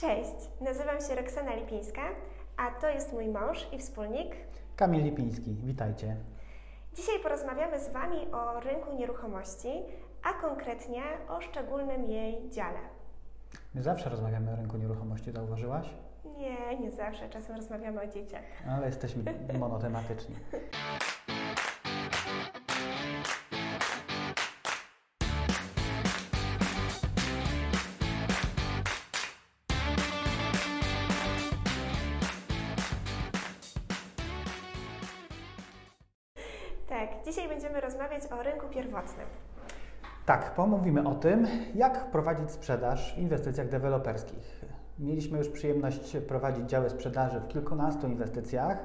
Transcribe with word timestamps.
Cześć, 0.00 0.50
nazywam 0.60 1.00
się 1.00 1.14
Roxana 1.14 1.54
Lipińska, 1.54 2.02
a 2.56 2.70
to 2.70 2.88
jest 2.88 3.12
mój 3.12 3.28
mąż 3.28 3.66
i 3.72 3.78
wspólnik. 3.78 4.36
Kamil 4.76 5.04
Lipiński, 5.04 5.54
witajcie. 5.54 6.16
Dzisiaj 6.94 7.20
porozmawiamy 7.22 7.80
z 7.80 7.88
Wami 7.88 8.16
o 8.32 8.60
rynku 8.60 8.96
nieruchomości, 8.96 9.68
a 10.22 10.32
konkretnie 10.32 11.02
o 11.28 11.40
szczególnym 11.40 12.04
jej 12.04 12.50
dziale. 12.50 12.78
My 13.74 13.82
zawsze 13.82 14.10
rozmawiamy 14.10 14.52
o 14.52 14.56
rynku 14.56 14.76
nieruchomości, 14.76 15.32
zauważyłaś? 15.32 15.86
Nie, 16.38 16.78
nie 16.78 16.90
zawsze, 16.90 17.28
czasem 17.28 17.56
rozmawiamy 17.56 18.00
o 18.02 18.06
dzieciach. 18.06 18.44
Ale 18.68 18.86
jesteśmy 18.86 19.34
monotematyczni. 19.58 20.34
pierwotnym. 38.70 39.26
Tak, 40.26 40.54
pomówimy 40.54 41.08
o 41.08 41.14
tym, 41.14 41.46
jak 41.74 42.10
prowadzić 42.10 42.50
sprzedaż 42.50 43.14
w 43.14 43.18
inwestycjach 43.18 43.68
deweloperskich. 43.68 44.64
Mieliśmy 44.98 45.38
już 45.38 45.48
przyjemność 45.48 46.16
prowadzić 46.28 46.70
działy 46.70 46.90
sprzedaży 46.90 47.40
w 47.40 47.48
kilkunastu 47.48 48.06
inwestycjach. 48.08 48.78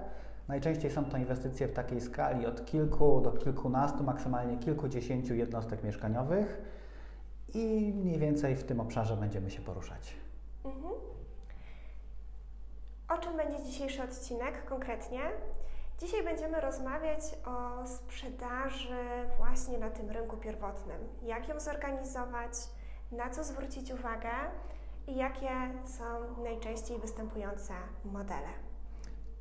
Najczęściej 0.47 0.91
są 0.91 1.05
to 1.05 1.17
inwestycje 1.17 1.67
w 1.67 1.73
takiej 1.73 2.01
skali 2.01 2.45
od 2.45 2.65
kilku 2.65 3.21
do 3.21 3.31
kilkunastu, 3.31 4.03
maksymalnie 4.03 4.57
kilkudziesięciu 4.57 5.35
jednostek 5.35 5.83
mieszkaniowych 5.83 6.61
i 7.53 7.93
mniej 7.95 8.19
więcej 8.19 8.55
w 8.55 8.63
tym 8.63 8.79
obszarze 8.79 9.17
będziemy 9.17 9.49
się 9.49 9.61
poruszać. 9.61 10.15
Mhm. 10.65 10.93
O 13.09 13.17
czym 13.17 13.37
będzie 13.37 13.63
dzisiejszy 13.63 14.03
odcinek 14.03 14.65
konkretnie? 14.65 15.19
Dzisiaj 15.99 16.23
będziemy 16.23 16.61
rozmawiać 16.61 17.21
o 17.45 17.87
sprzedaży 17.87 18.97
właśnie 19.37 19.77
na 19.77 19.89
tym 19.89 20.09
rynku 20.09 20.37
pierwotnym. 20.37 20.97
Jak 21.21 21.49
ją 21.49 21.59
zorganizować, 21.59 22.53
na 23.11 23.29
co 23.29 23.43
zwrócić 23.43 23.91
uwagę 23.91 24.29
i 25.07 25.15
jakie 25.15 25.49
są 25.85 26.03
najczęściej 26.43 26.99
występujące 26.99 27.73
modele. 28.05 28.47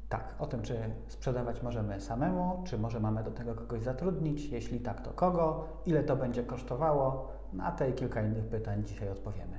Tak, 0.08 0.34
o 0.38 0.46
tym, 0.46 0.62
czy 0.62 0.90
sprzedawać 1.08 1.62
możemy 1.62 2.00
samemu, 2.00 2.62
czy 2.66 2.78
może 2.78 3.00
mamy 3.00 3.22
do 3.22 3.30
tego 3.30 3.54
kogoś 3.54 3.82
zatrudnić, 3.82 4.46
jeśli 4.46 4.80
tak, 4.80 5.00
to 5.00 5.10
kogo, 5.10 5.68
ile 5.86 6.02
to 6.04 6.16
będzie 6.16 6.42
kosztowało. 6.42 7.28
Na 7.52 7.72
te 7.72 7.90
i 7.90 7.92
kilka 7.92 8.22
innych 8.22 8.44
pytań 8.44 8.84
dzisiaj 8.84 9.08
odpowiemy. 9.08 9.58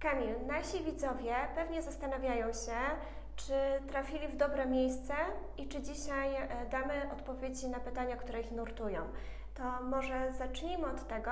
Kamil, 0.00 0.46
nasi 0.46 0.84
widzowie 0.84 1.34
pewnie 1.54 1.82
zastanawiają 1.82 2.46
się, 2.46 2.76
czy 3.46 3.52
trafili 3.88 4.28
w 4.28 4.36
dobre 4.36 4.66
miejsce 4.66 5.14
i 5.58 5.68
czy 5.68 5.82
dzisiaj 5.82 6.34
e, 6.34 6.48
damy 6.70 7.12
odpowiedzi 7.12 7.68
na 7.68 7.80
pytania, 7.80 8.16
które 8.16 8.40
ich 8.40 8.52
nurtują. 8.52 9.00
To 9.54 9.84
może 9.84 10.32
zacznijmy 10.38 10.86
od 10.86 11.08
tego, 11.08 11.30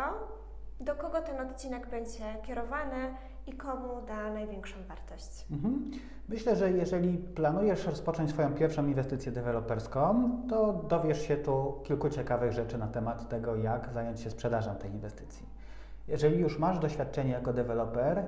do 0.80 0.94
kogo 0.94 1.22
ten 1.22 1.40
odcinek 1.40 1.90
będzie 1.90 2.24
kierowany 2.42 3.14
i 3.46 3.52
komu 3.52 4.06
da 4.06 4.30
największą 4.32 4.76
wartość. 4.88 5.46
Mhm. 5.50 5.90
Myślę, 6.28 6.56
że 6.56 6.70
jeżeli 6.70 7.18
planujesz 7.18 7.86
rozpocząć 7.86 8.30
swoją 8.30 8.54
pierwszą 8.54 8.86
inwestycję 8.86 9.32
deweloperską, 9.32 10.30
to 10.48 10.72
dowiesz 10.72 11.28
się 11.28 11.36
tu 11.36 11.80
kilku 11.84 12.10
ciekawych 12.10 12.52
rzeczy 12.52 12.78
na 12.78 12.86
temat 12.86 13.28
tego, 13.28 13.56
jak 13.56 13.88
zająć 13.94 14.20
się 14.20 14.30
sprzedażą 14.30 14.74
tej 14.74 14.90
inwestycji. 14.90 15.46
Jeżeli 16.08 16.38
już 16.38 16.58
masz 16.58 16.78
doświadczenie 16.78 17.30
jako 17.30 17.52
deweloper, 17.52 18.26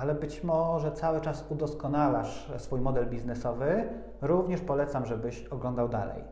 ale 0.00 0.14
być 0.14 0.44
może 0.44 0.92
cały 0.92 1.20
czas 1.20 1.44
udoskonalasz 1.48 2.52
swój 2.58 2.80
model 2.80 3.06
biznesowy, 3.06 3.88
również 4.22 4.60
polecam, 4.60 5.06
żebyś 5.06 5.44
oglądał 5.44 5.88
dalej. 5.88 6.24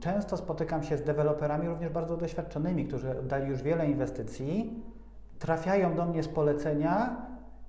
Często 0.00 0.36
spotykam 0.36 0.82
się 0.82 0.96
z 0.96 1.02
deweloperami 1.02 1.68
również 1.68 1.90
bardzo 1.90 2.16
doświadczonymi, 2.16 2.84
którzy 2.86 3.18
oddali 3.18 3.48
już 3.48 3.62
wiele 3.62 3.86
inwestycji, 3.86 4.82
trafiają 5.38 5.94
do 5.94 6.06
mnie 6.06 6.22
z 6.22 6.28
polecenia 6.28 7.16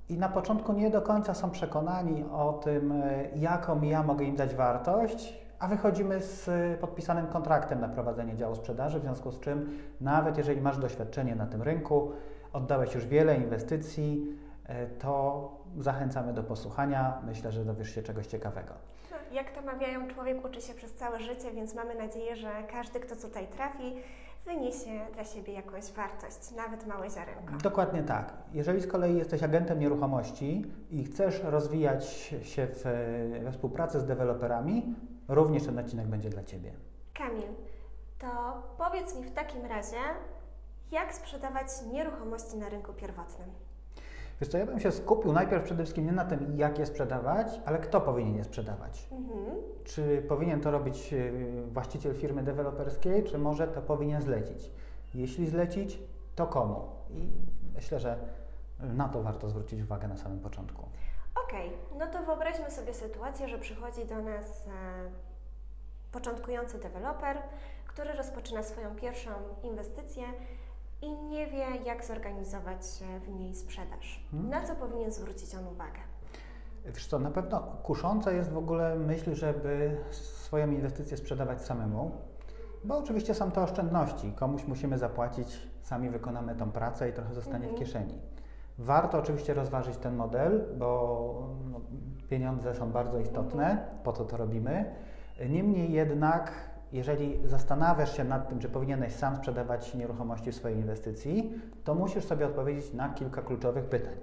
i 0.10 0.18
na 0.18 0.30
początku 0.30 0.74
nie 0.74 0.90
do 0.90 1.02
końca 1.02 1.34
są 1.34 1.52
przekonani 1.52 2.24
o 2.32 2.54
tym, 2.54 2.92
e, 2.92 3.28
jaką 3.36 3.82
ja 3.82 4.04
mogę 4.04 4.26
im 4.26 4.36
dać 4.36 4.56
wartość, 4.56 5.46
a 5.60 5.68
wychodzimy 5.68 6.22
z 6.22 6.50
podpisanym 6.80 7.28
kontraktem 7.28 7.82
na 7.82 7.90
prowadzenie 7.90 8.36
działu 8.36 8.56
sprzedaży, 8.56 9.00
w 9.00 9.02
związku 9.02 9.32
z 9.32 9.40
czym 9.40 9.70
nawet 10.02 10.38
jeżeli 10.38 10.62
masz 10.62 10.78
doświadczenie 10.78 11.36
na 11.36 11.46
tym 11.46 11.62
rynku, 11.62 12.12
oddałeś 12.56 12.96
już 12.96 13.06
wiele 13.06 13.38
inwestycji, 13.38 14.38
e, 14.66 14.88
to 14.88 15.52
zachęcamy 15.80 16.34
do 16.34 16.44
posłuchania. 16.44 17.22
Myślę, 17.26 17.52
że 17.52 17.66
dowiesz 17.66 17.96
się 17.96 18.04
czegoś 18.04 18.28
ciekawego. 18.28 18.74
Jak 19.32 19.52
to 19.52 19.62
mawiają, 19.62 20.08
człowiek 20.08 20.46
uczy 20.46 20.62
się 20.62 20.74
przez 20.74 20.94
całe 20.94 21.20
życie, 21.20 21.52
więc 21.52 21.76
mamy 21.76 21.96
nadzieję, 21.96 22.36
że 22.36 22.50
każdy, 22.72 23.00
kto 23.00 23.16
tutaj 23.16 23.48
trafi, 23.48 23.94
wyniesie 24.46 24.90
dla 25.14 25.24
siebie 25.24 25.54
jakąś 25.54 25.92
wartość, 25.92 26.52
nawet 26.56 26.88
małe 26.88 27.10
ziarenko. 27.10 27.54
Dokładnie 27.64 28.04
tak. 28.04 28.34
Jeżeli 28.54 28.82
z 28.82 28.88
kolei 28.88 29.18
jesteś 29.18 29.44
agentem 29.44 29.80
nieruchomości 29.80 30.66
i 30.92 31.04
chcesz 31.04 31.44
rozwijać 31.44 32.10
się 32.44 32.68
w, 32.68 32.84
we 33.44 33.52
współpracy 33.52 34.00
z 34.00 34.06
deweloperami, 34.06 34.96
również 35.28 35.66
ten 35.66 35.80
odcinek 35.80 36.08
będzie 36.08 36.30
dla 36.30 36.44
Ciebie. 36.44 36.72
Kamil, 37.14 37.48
to 38.20 38.28
powiedz 38.78 39.16
mi 39.16 39.24
w 39.24 39.32
takim 39.32 39.66
razie, 39.66 39.98
jak 40.92 41.14
sprzedawać 41.14 41.68
nieruchomości 41.94 42.58
na 42.58 42.70
rynku 42.70 42.94
pierwotnym? 42.94 43.50
Wiesz 44.42 44.50
co, 44.50 44.58
ja 44.58 44.66
bym 44.66 44.80
się 44.80 44.92
skupił 44.92 45.34
najpierw 45.34 45.64
przede 45.64 45.84
wszystkim 45.84 46.06
nie 46.06 46.12
na 46.12 46.26
tym, 46.26 46.58
jak 46.58 46.80
je 46.80 46.86
sprzedawać, 46.86 47.48
ale 47.66 47.80
kto 47.80 48.02
powinien 48.02 48.36
je 48.36 48.44
sprzedawać. 48.44 49.08
Mhm. 49.12 49.58
Czy 49.84 50.26
powinien 50.28 50.62
to 50.62 50.72
robić 50.72 51.14
y, 51.14 51.64
właściciel 51.72 52.16
firmy 52.16 52.44
deweloperskiej, 52.44 53.24
czy 53.24 53.38
może 53.38 53.68
to 53.68 53.82
powinien 53.82 54.22
zlecić? 54.22 54.72
Jeśli 55.14 55.48
zlecić, 55.48 56.00
to 56.36 56.48
komu? 56.48 56.82
I 57.10 57.30
myślę, 57.76 58.00
że 58.00 58.18
na 58.80 59.10
to 59.10 59.24
warto 59.24 59.50
zwrócić 59.50 59.82
uwagę 59.82 60.08
na 60.08 60.18
samym 60.18 60.40
początku. 60.40 60.86
Okej, 61.48 61.68
okay. 61.68 62.00
no 62.00 62.08
to 62.08 62.26
wyobraźmy 62.26 62.72
sobie 62.72 62.94
sytuację, 62.94 63.48
że 63.48 63.58
przychodzi 63.58 64.06
do 64.06 64.22
nas 64.22 64.46
e, 64.68 64.72
początkujący 66.12 66.80
deweloper, 66.80 67.38
który 67.88 68.14
rozpoczyna 68.14 68.64
swoją 68.64 68.96
pierwszą 68.96 69.32
inwestycję 69.64 70.24
i 71.02 71.12
nie 71.12 71.48
wie, 71.48 71.66
jak 71.86 72.06
zorganizować 72.06 72.82
w 73.26 73.30
niej 73.30 73.56
sprzedaż. 73.56 74.26
Hmm. 74.32 74.50
Na 74.50 74.64
co 74.68 74.76
powinien 74.76 75.12
zwrócić 75.12 75.56
on 75.56 75.68
uwagę? 75.68 76.00
Wiesz 76.86 77.08
co, 77.08 77.20
na 77.20 77.32
pewno 77.32 77.60
kusząca 77.84 78.32
jest 78.32 78.52
w 78.52 78.58
ogóle 78.58 78.96
myśl, 78.96 79.36
żeby 79.36 79.98
swoją 80.12 80.72
inwestycję 80.72 81.18
sprzedawać 81.18 81.62
samemu, 81.62 82.12
bo 82.84 82.98
oczywiście 82.98 83.34
są 83.34 83.52
to 83.52 83.64
oszczędności. 83.64 84.32
Komuś 84.32 84.64
musimy 84.64 84.98
zapłacić, 84.98 85.68
sami 85.82 86.10
wykonamy 86.10 86.56
tą 86.56 86.72
pracę 86.72 87.10
i 87.10 87.14
trochę 87.14 87.34
zostanie 87.34 87.68
w 87.68 87.70
mhm. 87.70 87.86
kieszeni. 87.86 88.20
Warto 88.78 89.20
oczywiście 89.20 89.54
rozważyć 89.54 89.98
ten 89.98 90.16
model, 90.16 90.66
bo 90.78 91.50
no, 91.72 91.82
pieniądze 92.30 92.76
są 92.76 92.92
bardzo 92.92 93.20
istotne, 93.20 93.72
mhm. 93.72 93.98
po 94.04 94.14
to 94.14 94.26
to 94.26 94.38
robimy. 94.38 94.96
Niemniej 95.50 95.92
jednak 95.92 96.52
jeżeli 96.96 97.40
zastanawiasz 97.46 98.18
się 98.18 98.24
nad 98.24 98.50
tym, 98.50 98.60
czy 98.60 98.70
powinieneś 98.70 99.14
sam 99.14 99.36
sprzedawać 99.36 99.94
nieruchomości 99.96 100.52
w 100.52 100.56
swojej 100.56 100.78
inwestycji, 100.78 101.54
to 101.84 101.96
musisz 101.96 102.24
sobie 102.24 102.46
odpowiedzieć 102.46 102.94
na 102.94 103.10
kilka 103.10 103.42
kluczowych 103.42 103.86
pytań. 103.86 104.16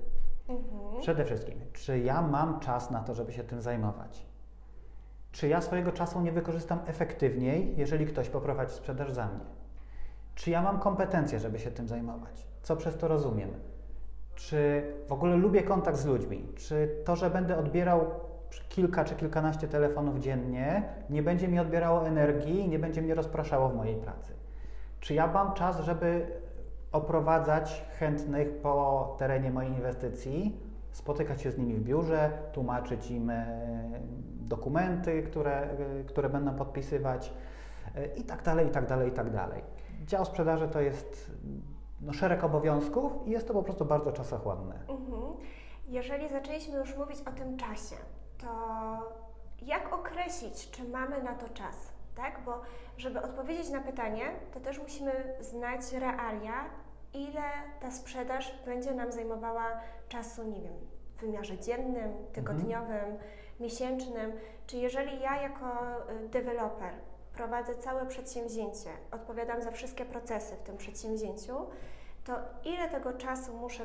Mhm. 0.49 1.01
Przede 1.01 1.25
wszystkim, 1.25 1.61
czy 1.73 1.99
ja 1.99 2.23
mam 2.23 2.61
czas 2.61 2.91
na 2.91 3.01
to, 3.01 3.15
żeby 3.15 3.33
się 3.33 3.45
tym 3.45 3.61
zajmować? 3.61 4.27
Czy 5.33 5.49
ja 5.49 5.61
swojego 5.61 5.93
czasu 5.93 6.21
nie 6.21 6.33
wykorzystam 6.33 6.79
efektywniej, 6.87 7.75
jeżeli 7.77 8.07
ktoś 8.07 8.29
poprowadzi 8.29 8.75
sprzedaż 8.75 9.13
za 9.13 9.27
mnie? 9.27 9.45
Czy 10.35 10.51
ja 10.51 10.63
mam 10.63 10.79
kompetencje, 10.79 11.41
żeby 11.41 11.59
się 11.59 11.71
tym 11.71 11.89
zajmować? 11.89 12.47
Co 12.63 12.77
przez 12.77 12.97
to 12.97 13.09
rozumiem? 13.09 13.51
Czy 14.35 14.83
w 15.09 15.13
ogóle 15.13 15.37
lubię 15.37 15.63
kontakt 15.63 15.99
z 15.99 16.07
ludźmi? 16.07 16.49
Czy 16.57 17.03
to, 17.05 17.17
że 17.17 17.31
będę 17.31 17.59
odbierał 17.59 18.01
kilka 18.61 19.05
czy 19.05 19.15
kilkanaście 19.15 19.69
telefonów 19.69 20.19
dziennie 20.19 20.83
nie 21.11 21.23
będzie 21.23 21.49
mi 21.49 21.59
odbierało 21.59 22.07
energii 22.07 22.69
nie 22.69 22.79
będzie 22.79 23.03
mnie 23.03 23.15
rozpraszało 23.15 23.69
w 23.69 23.75
mojej 23.75 23.97
pracy? 23.97 24.33
Czy 25.01 25.15
ja 25.15 25.27
mam 25.27 25.55
czas, 25.55 25.81
żeby 25.81 26.27
oprowadzać 26.93 27.85
chętnych 27.99 28.61
po 28.63 29.17
terenie 29.19 29.51
mojej 29.51 29.73
inwestycji, 29.73 30.61
spotykać 30.93 31.43
się 31.43 31.51
z 31.51 31.59
nimi 31.59 31.75
w 31.75 31.85
biurze, 31.85 32.31
tłumaczyć 32.53 33.11
im 33.11 33.31
e, 33.31 33.47
dokumenty, 34.41 35.23
które, 35.23 35.63
e, 35.63 36.05
które 36.05 36.29
będą 36.29 36.55
podpisywać 36.55 37.33
e, 37.95 38.07
i 38.07 38.25
tak 38.25 38.43
dalej, 38.43 38.67
i 38.67 38.71
tak 38.71 38.87
dalej, 38.87 39.09
i 39.09 39.13
tak 39.13 39.31
dalej. 39.31 39.63
Dział 40.07 40.25
sprzedaży 40.25 40.69
to 40.69 40.81
jest 40.81 41.31
no, 42.01 42.13
szereg 42.13 42.45
obowiązków 42.45 43.13
i 43.27 43.31
jest 43.31 43.49
to 43.49 43.55
po 43.55 43.63
prostu 43.63 43.85
bardzo 43.85 44.13
czasochłonne. 44.13 44.75
Mhm. 44.89 45.23
Jeżeli 45.89 46.29
zaczęliśmy 46.29 46.79
już 46.79 46.97
mówić 46.97 47.21
o 47.21 47.33
tym 47.33 47.57
czasie, 47.57 47.97
to 48.43 48.53
jak 49.63 49.93
określić, 49.93 50.71
czy 50.71 50.89
mamy 50.89 51.23
na 51.23 51.35
to 51.35 51.49
czas? 51.49 51.77
Tak? 52.17 52.41
Bo 52.45 52.61
żeby 52.97 53.23
odpowiedzieć 53.23 53.71
na 53.71 53.81
pytanie, 53.81 54.25
to 54.55 54.61
też 54.61 54.79
musimy 54.79 55.37
znać 55.41 55.93
realia 55.93 56.65
ile 57.15 57.43
ta 57.81 57.91
sprzedaż 57.91 58.55
będzie 58.65 58.95
nam 58.95 59.13
zajmowała 59.13 59.81
czasu, 60.09 60.45
nie 60.45 60.61
wiem, 60.61 60.75
w 61.17 61.21
wymiarze 61.21 61.59
dziennym, 61.59 62.13
tygodniowym, 62.33 63.19
miesięcznym. 63.61 64.33
Czy 64.67 64.77
jeżeli 64.77 65.21
ja 65.21 65.43
jako 65.43 65.97
y, 66.11 66.29
deweloper 66.29 66.95
prowadzę 67.35 67.75
całe 67.75 68.07
przedsięwzięcie, 68.07 68.91
odpowiadam 69.11 69.63
za 69.63 69.71
wszystkie 69.71 70.05
procesy 70.05 70.57
w 70.57 70.63
tym 70.63 70.77
przedsięwzięciu, 70.77 71.67
to 72.25 72.33
ile 72.65 72.89
tego 72.89 73.13
czasu 73.13 73.53
muszę 73.57 73.85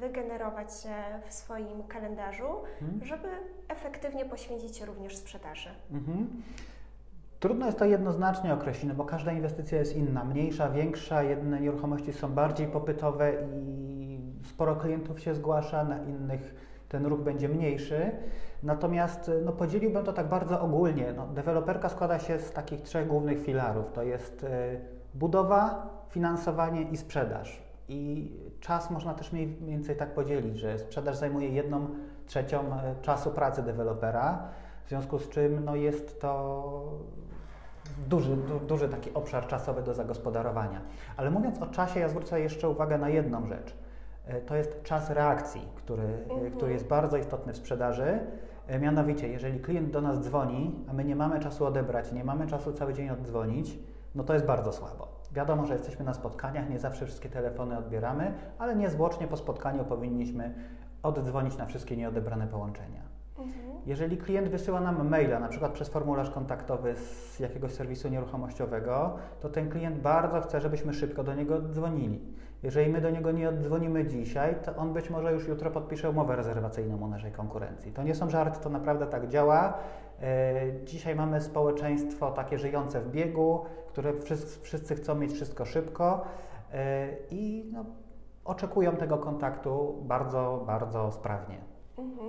wygenerować 0.00 0.80
się 0.82 0.94
w 1.28 1.32
swoim 1.32 1.82
kalendarzu, 1.88 2.48
Mhm. 2.82 3.04
żeby 3.04 3.28
efektywnie 3.68 4.24
poświęcić 4.24 4.76
się 4.76 4.86
również 4.86 5.16
sprzedaży? 5.16 5.68
Mhm. 5.92 6.28
Trudno 7.40 7.66
jest 7.66 7.78
to 7.78 7.84
jednoznacznie 7.84 8.54
określić, 8.54 8.84
no 8.88 8.94
bo 8.94 9.04
każda 9.04 9.32
inwestycja 9.32 9.78
jest 9.78 9.96
inna, 9.96 10.24
mniejsza, 10.24 10.70
większa. 10.70 11.22
Jedne 11.22 11.60
nieruchomości 11.60 12.12
są 12.12 12.32
bardziej 12.32 12.66
popytowe 12.66 13.32
i 13.52 14.20
sporo 14.44 14.76
klientów 14.76 15.20
się 15.20 15.34
zgłasza, 15.34 15.84
na 15.84 15.98
innych 15.98 16.54
ten 16.88 17.06
ruch 17.06 17.20
będzie 17.20 17.48
mniejszy. 17.48 18.10
Natomiast 18.62 19.30
no, 19.44 19.52
podzieliłbym 19.52 20.04
to 20.04 20.12
tak 20.12 20.28
bardzo 20.28 20.60
ogólnie. 20.60 21.12
No, 21.16 21.26
deweloperka 21.26 21.88
składa 21.88 22.18
się 22.18 22.38
z 22.38 22.52
takich 22.52 22.82
trzech 22.82 23.06
głównych 23.08 23.40
filarów. 23.44 23.92
To 23.92 24.02
jest 24.02 24.44
y, 24.44 24.48
budowa, 25.14 25.88
finansowanie 26.08 26.82
i 26.82 26.96
sprzedaż. 26.96 27.62
I 27.90 28.30
czas 28.60 28.90
można 28.90 29.14
też 29.14 29.32
mniej 29.32 29.46
więcej 29.48 29.96
tak 29.96 30.14
podzielić, 30.14 30.58
że 30.58 30.78
sprzedaż 30.78 31.16
zajmuje 31.16 31.48
jedną 31.48 31.88
trzecią 32.26 32.60
e, 32.60 32.94
czasu 33.02 33.30
pracy 33.30 33.62
dewelopera, 33.62 34.48
w 34.86 34.88
związku 34.88 35.18
z 35.18 35.28
czym 35.28 35.64
no, 35.64 35.76
jest 35.76 36.20
to 36.20 36.62
duży, 38.08 38.36
du, 38.36 38.60
duży 38.60 38.88
taki 38.88 39.14
obszar 39.14 39.46
czasowy 39.46 39.82
do 39.82 39.94
zagospodarowania. 39.94 40.80
Ale 41.16 41.30
mówiąc 41.30 41.62
o 41.62 41.66
czasie, 41.66 42.00
ja 42.00 42.08
zwrócę 42.08 42.40
jeszcze 42.40 42.68
uwagę 42.68 42.98
na 42.98 43.08
jedną 43.08 43.46
rzecz. 43.46 43.76
E, 44.26 44.40
To 44.40 44.56
jest 44.56 44.82
czas 44.82 45.10
reakcji, 45.10 45.68
który, 45.74 46.02
e, 46.02 46.32
Mhm. 46.32 46.50
który 46.52 46.72
jest 46.72 46.86
bardzo 46.86 47.16
istotny 47.16 47.52
w 47.52 47.56
sprzedaży. 47.56 48.18
Mianowicie, 48.80 49.28
jeżeli 49.28 49.60
klient 49.60 49.90
do 49.90 50.00
nas 50.00 50.20
dzwoni, 50.20 50.84
a 50.88 50.92
my 50.92 51.04
nie 51.04 51.16
mamy 51.16 51.40
czasu 51.40 51.66
odebrać, 51.66 52.12
nie 52.12 52.24
mamy 52.24 52.46
czasu 52.46 52.72
cały 52.72 52.94
dzień 52.94 53.10
oddzwonić, 53.10 53.78
no 54.14 54.24
to 54.24 54.34
jest 54.34 54.46
bardzo 54.46 54.72
słabo. 54.72 55.19
Wiadomo, 55.32 55.66
że 55.66 55.72
jesteśmy 55.74 56.04
na 56.04 56.14
spotkaniach, 56.14 56.70
nie 56.70 56.78
zawsze 56.78 57.06
wszystkie 57.06 57.28
telefony 57.28 57.78
odbieramy, 57.78 58.32
ale 58.58 58.76
niezwłocznie 58.76 59.26
po 59.26 59.36
spotkaniu 59.36 59.84
powinniśmy 59.84 60.54
oddzwonić 61.02 61.56
na 61.56 61.66
wszystkie 61.66 61.96
nieodebrane 61.96 62.46
połączenia. 62.46 63.02
Mhm. 63.38 63.70
Jeżeli 63.86 64.16
klient 64.16 64.48
wysyła 64.48 64.80
nam 64.80 65.08
maila, 65.08 65.40
na 65.40 65.48
przykład 65.48 65.72
przez 65.72 65.88
formularz 65.88 66.30
kontaktowy 66.30 66.94
z 66.96 67.40
jakiegoś 67.40 67.72
serwisu 67.72 68.08
nieruchomościowego, 68.08 69.16
to 69.40 69.48
ten 69.48 69.70
klient 69.70 70.00
bardzo 70.00 70.40
chce, 70.40 70.60
żebyśmy 70.60 70.94
szybko 70.94 71.24
do 71.24 71.34
niego 71.34 71.60
dzwonili. 71.60 72.20
Jeżeli 72.62 72.90
my 72.90 73.00
do 73.00 73.10
niego 73.10 73.32
nie 73.32 73.48
oddzwonimy 73.48 74.06
dzisiaj, 74.06 74.56
to 74.64 74.76
on 74.76 74.92
być 74.92 75.10
może 75.10 75.32
już 75.32 75.48
jutro 75.48 75.70
podpisze 75.70 76.10
umowę 76.10 76.36
rezerwacyjną 76.36 76.96
u 76.96 77.08
naszej 77.08 77.32
konkurencji. 77.32 77.92
To 77.92 78.02
nie 78.02 78.14
są 78.14 78.30
żarty, 78.30 78.60
to 78.62 78.70
naprawdę 78.70 79.06
tak 79.06 79.28
działa. 79.28 79.74
E, 80.22 80.84
Dzisiaj 80.84 81.14
mamy 81.14 81.40
społeczeństwo 81.40 82.30
takie 82.30 82.58
żyjące 82.58 83.00
w 83.00 83.10
biegu, 83.10 83.64
które 83.88 84.12
wszyscy, 84.12 84.60
wszyscy 84.60 84.94
chcą 84.94 85.14
mieć 85.14 85.32
wszystko 85.32 85.64
szybko 85.64 86.24
e, 86.72 87.08
i 87.30 87.70
no, 87.72 87.84
oczekują 88.44 88.96
tego 88.96 89.18
kontaktu 89.18 90.02
bardzo, 90.02 90.64
bardzo 90.66 91.12
sprawnie. 91.12 91.58
Mhm. 91.98 92.28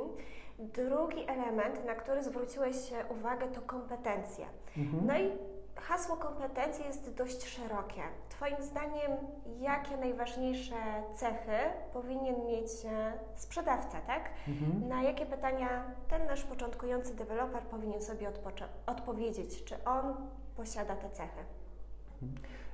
Drugi 0.59 1.23
element, 1.27 1.85
na 1.85 1.95
który 1.95 2.23
zwróciłeś 2.23 2.75
uwagę, 3.19 3.47
to 3.47 3.61
kompetencje. 3.61 4.45
Mhm. 4.77 5.05
No 5.05 5.17
i 5.19 5.31
hasło 5.75 6.15
kompetencji 6.17 6.85
jest 6.85 7.13
dość 7.15 7.47
szerokie. 7.47 8.01
Twoim 8.29 8.55
zdaniem, 8.61 9.11
jakie 9.59 9.97
najważniejsze 9.97 10.75
cechy 11.15 11.57
powinien 11.93 12.45
mieć 12.45 12.67
e, 12.85 13.13
sprzedawca, 13.35 13.97
tak? 14.07 14.21
Mhm. 14.47 14.87
Na 14.87 15.03
jakie 15.03 15.25
pytania 15.25 15.67
ten 16.07 16.27
nasz 16.27 16.43
początkujący 16.43 17.15
deweloper 17.15 17.63
powinien 17.63 18.01
sobie 18.01 18.31
odpowiedzieć? 18.85 19.63
Czy 19.63 19.83
on 19.83 20.15
posiada 20.57 20.95
te 20.95 21.09
cechy? 21.09 21.39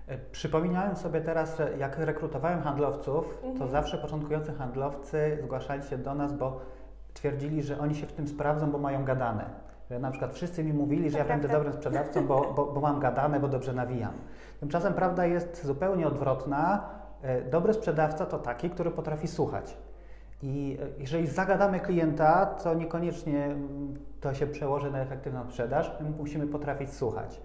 E, 0.07 0.17
Przypominałem 0.17 0.95
sobie 0.95 1.21
teraz, 1.21 1.57
że 1.57 1.77
jak 1.77 1.97
rekrutowałem 1.97 2.61
handlowców, 2.61 3.38
to 3.41 3.47
Mhm. 3.47 3.69
zawsze 3.71 3.97
początkujący 3.97 4.53
handlowcy 4.53 5.39
zgłaszali 5.44 5.83
się 5.83 5.97
do 5.97 6.13
nas, 6.15 6.33
bo 6.33 6.59
twierdzili, 7.13 7.63
że 7.63 7.79
oni 7.79 7.95
się 7.95 8.07
w 8.07 8.13
tym 8.13 8.27
sprawdzą, 8.27 8.71
bo 8.71 8.77
mają 8.77 9.05
gadane. 9.05 9.66
Na 9.89 10.11
przykład 10.11 10.33
wszyscy 10.33 10.63
mi 10.63 10.73
mówili, 10.73 11.09
że 11.09 11.17
To 11.17 11.23
ja 11.23 11.25
będę 11.29 11.47
prawda. 11.47 11.57
dobrym 11.57 11.73
sprzedawcą, 11.73 12.27
bo, 12.27 12.53
bo, 12.55 12.65
bo 12.65 12.81
mam 12.81 12.99
gadane, 12.99 13.39
bo 13.39 13.47
dobrze 13.47 13.73
nawijam. 13.73 14.11
Tymczasem 14.59 14.93
prawda 14.93 15.25
jest 15.25 15.65
zupełnie 15.65 16.07
odwrotna. 16.07 16.89
E, 17.21 17.41
Dobry 17.41 17.73
sprzedawca 17.73 18.25
to 18.25 18.39
taki, 18.39 18.69
który 18.69 18.91
potrafi 18.91 19.27
słuchać. 19.27 19.77
I 20.43 20.77
e, 20.81 20.87
jeżeli 21.01 21.27
zagadamy 21.27 21.79
klienta, 21.79 22.45
to 22.45 22.73
niekoniecznie 22.73 23.45
mm, 23.45 23.93
to 24.21 24.33
się 24.33 24.47
przełoży 24.47 24.91
na 24.91 24.99
efektywną 24.99 25.43
sprzedaż. 25.43 25.91
My 26.01 26.09
musimy 26.09 26.47
potrafić 26.47 26.93
słuchać. 26.93 27.41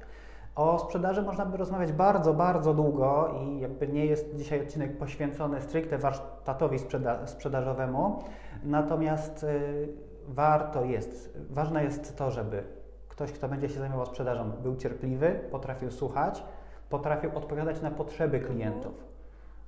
O 0.56 0.78
sprzedaży 0.78 1.22
można 1.22 1.46
by 1.46 1.56
rozmawiać 1.56 1.92
bardzo, 1.92 2.34
bardzo 2.34 2.74
długo 2.74 3.34
i 3.42 3.60
jakby 3.60 3.88
nie 3.88 4.06
jest 4.06 4.36
dzisiaj 4.36 4.60
odcinek 4.60 4.98
poświęcony 4.98 5.60
stricte 5.60 5.98
warsztatowi 5.98 6.78
sprzeda- 6.78 7.26
sprzedażowemu. 7.26 8.22
Natomiast 8.64 9.42
y, 9.44 9.88
warto 10.28 10.84
jest, 10.84 11.38
ważne 11.50 11.84
jest 11.84 12.16
to, 12.16 12.30
żeby 12.30 12.62
ktoś, 13.08 13.32
kto 13.32 13.48
będzie 13.48 13.68
się 13.68 13.80
zajmował 13.80 14.06
sprzedażą, 14.06 14.50
był 14.50 14.76
cierpliwy, 14.76 15.40
potrafił 15.50 15.90
słuchać, 15.90 16.44
potrafił 16.90 17.30
odpowiadać 17.34 17.82
na 17.82 17.90
potrzeby 17.90 18.40
klientów. 18.40 19.12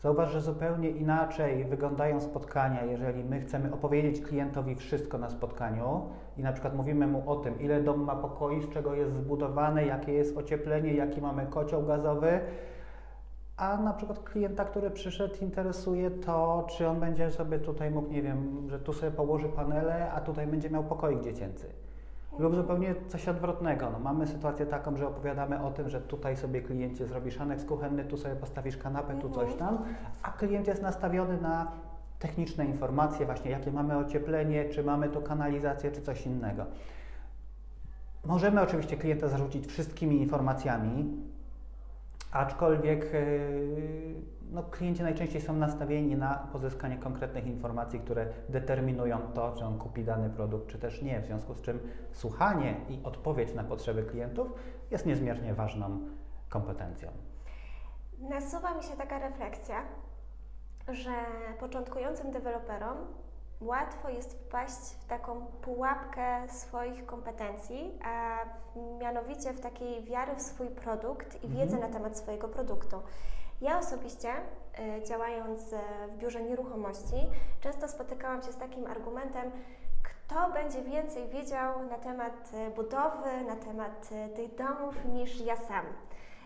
Zauważ, 0.04 0.32
że 0.32 0.40
zupełnie 0.40 0.90
inaczej 0.90 1.64
wyglądają 1.64 2.20
spotkania, 2.20 2.84
jeżeli 2.84 3.24
my 3.24 3.40
chcemy 3.40 3.72
opowiedzieć 3.72 4.20
klientowi 4.20 4.74
wszystko 4.74 5.18
na 5.18 5.30
spotkaniu 5.30 6.02
i 6.36 6.42
na 6.42 6.52
przykład 6.52 6.76
mówimy 6.76 7.06
mu 7.06 7.30
o 7.30 7.36
tym, 7.36 7.60
ile 7.60 7.82
dom 7.82 8.04
ma 8.04 8.16
pokoi, 8.16 8.62
z 8.62 8.68
czego 8.68 8.94
jest 8.94 9.14
zbudowany, 9.14 9.86
jakie 9.86 10.12
jest 10.12 10.36
ocieplenie, 10.36 10.94
jaki 10.94 11.20
mamy 11.20 11.46
kocioł 11.46 11.82
gazowy, 11.82 12.40
a 13.56 13.76
na 13.76 13.92
przykład 13.92 14.18
klienta, 14.18 14.64
który 14.64 14.90
przyszedł, 14.90 15.34
interesuje 15.40 16.10
to, 16.10 16.66
czy 16.70 16.88
on 16.88 17.00
będzie 17.00 17.30
sobie 17.30 17.58
tutaj 17.58 17.90
mógł, 17.90 18.10
nie 18.10 18.22
wiem, 18.22 18.66
że 18.70 18.78
tu 18.80 18.92
sobie 18.92 19.12
położy 19.12 19.48
panele, 19.48 20.12
a 20.12 20.20
tutaj 20.20 20.46
będzie 20.46 20.70
miał 20.70 20.84
pokoik 20.84 21.22
dziecięcy. 21.22 21.66
Lub 22.38 22.54
zupełnie 22.54 22.94
coś 23.08 23.28
odwrotnego. 23.28 23.90
No, 23.90 23.98
mamy 23.98 24.26
sytuację 24.26 24.66
taką, 24.66 24.96
że 24.96 25.08
opowiadamy 25.08 25.62
o 25.62 25.70
tym, 25.70 25.88
że 25.88 26.00
tutaj 26.00 26.36
sobie 26.36 26.62
kliencie 26.62 27.06
zrobisz 27.06 27.40
aneks 27.40 27.64
kuchenny, 27.64 28.04
tu 28.04 28.16
sobie 28.16 28.36
postawisz 28.36 28.76
kanapę, 28.76 29.14
tu 29.20 29.30
coś 29.30 29.54
tam, 29.54 29.78
a 30.22 30.30
klient 30.30 30.66
jest 30.66 30.82
nastawiony 30.82 31.40
na 31.40 31.72
techniczne 32.18 32.66
informacje, 32.66 33.26
właśnie 33.26 33.50
jakie 33.50 33.72
mamy 33.72 33.96
ocieplenie, 33.96 34.68
czy 34.68 34.84
mamy 34.84 35.08
tu 35.08 35.20
kanalizację, 35.20 35.90
czy 35.90 36.02
coś 36.02 36.26
innego. 36.26 36.64
Możemy 38.24 38.60
oczywiście 38.60 38.96
klienta 38.96 39.28
zarzucić 39.28 39.66
wszystkimi 39.66 40.22
informacjami, 40.22 41.16
aczkolwiek 42.34 43.12
yy, 43.12 44.14
no, 44.50 44.62
klienci 44.62 45.02
najczęściej 45.02 45.40
są 45.40 45.52
nastawieni 45.52 46.16
na 46.16 46.48
pozyskanie 46.52 46.98
konkretnych 46.98 47.46
informacji, 47.46 48.00
które 48.00 48.26
determinują 48.48 49.18
to, 49.34 49.52
czy 49.52 49.64
on 49.64 49.78
kupi 49.78 50.04
dany 50.04 50.30
produkt, 50.30 50.68
czy 50.68 50.78
też 50.78 51.02
nie. 51.02 51.20
W 51.20 51.26
związku 51.26 51.54
z 51.54 51.60
czym 51.62 51.80
słuchanie 52.12 52.76
i 52.88 53.00
odpowiedź 53.04 53.54
na 53.54 53.64
potrzeby 53.64 54.02
klientów 54.02 54.52
jest 54.90 55.06
niezmiernie 55.06 55.54
ważną 55.54 56.00
kompetencją. 56.48 57.10
Nasuwa 58.18 58.74
mi 58.74 58.82
się 58.82 58.96
taka 58.96 59.18
refleksja, 59.18 59.82
że 60.88 61.10
początkującym 61.60 62.30
deweloperom 62.30 62.96
łatwo 63.60 64.08
jest 64.08 64.32
wpaść 64.38 64.94
w 65.00 65.04
taką 65.04 65.46
pułapkę 65.46 66.48
swoich 66.48 67.06
kompetencji, 67.06 67.98
a 68.04 68.38
mianowicie 68.98 69.52
w 69.52 69.60
takiej 69.60 70.04
wiary 70.04 70.34
w 70.36 70.42
swój 70.42 70.68
produkt 70.68 71.44
i 71.44 71.46
Mhm. 71.46 71.54
wiedzę 71.54 71.78
na 71.78 71.88
temat 71.88 72.18
swojego 72.18 72.48
produktu. 72.48 73.02
Ja 73.60 73.78
osobiście, 73.78 74.32
y, 74.98 75.02
działając 75.08 75.72
y, 75.72 75.78
w 76.08 76.18
biurze 76.18 76.42
nieruchomości, 76.42 77.30
często 77.60 77.88
spotykałam 77.88 78.42
się 78.42 78.52
z 78.52 78.56
takim 78.56 78.86
argumentem, 78.86 79.50
kto 80.02 80.50
będzie 80.52 80.82
więcej 80.82 81.28
wiedział 81.28 81.84
na 81.90 81.98
temat 81.98 82.50
y, 82.54 82.70
budowy, 82.70 83.44
na 83.46 83.56
temat 83.56 84.08
tych 84.36 84.54
domów 84.54 85.04
niż 85.04 85.40
ja 85.40 85.56
sam. 85.56 85.86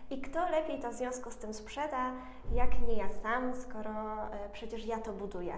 I 0.09 0.21
kto 0.21 0.49
lepiej 0.49 0.79
to 0.79 0.89
w 0.89 0.93
związku 0.93 1.31
z 1.31 1.37
tym 1.37 1.53
sprzeda, 1.53 2.11
jak 2.53 2.81
nie 2.87 2.93
ja 2.93 3.09
sam, 3.23 3.53
skoro 3.55 3.91
przecież 4.53 4.85
ja 4.85 4.97
to 4.99 5.13
buduję. 5.13 5.53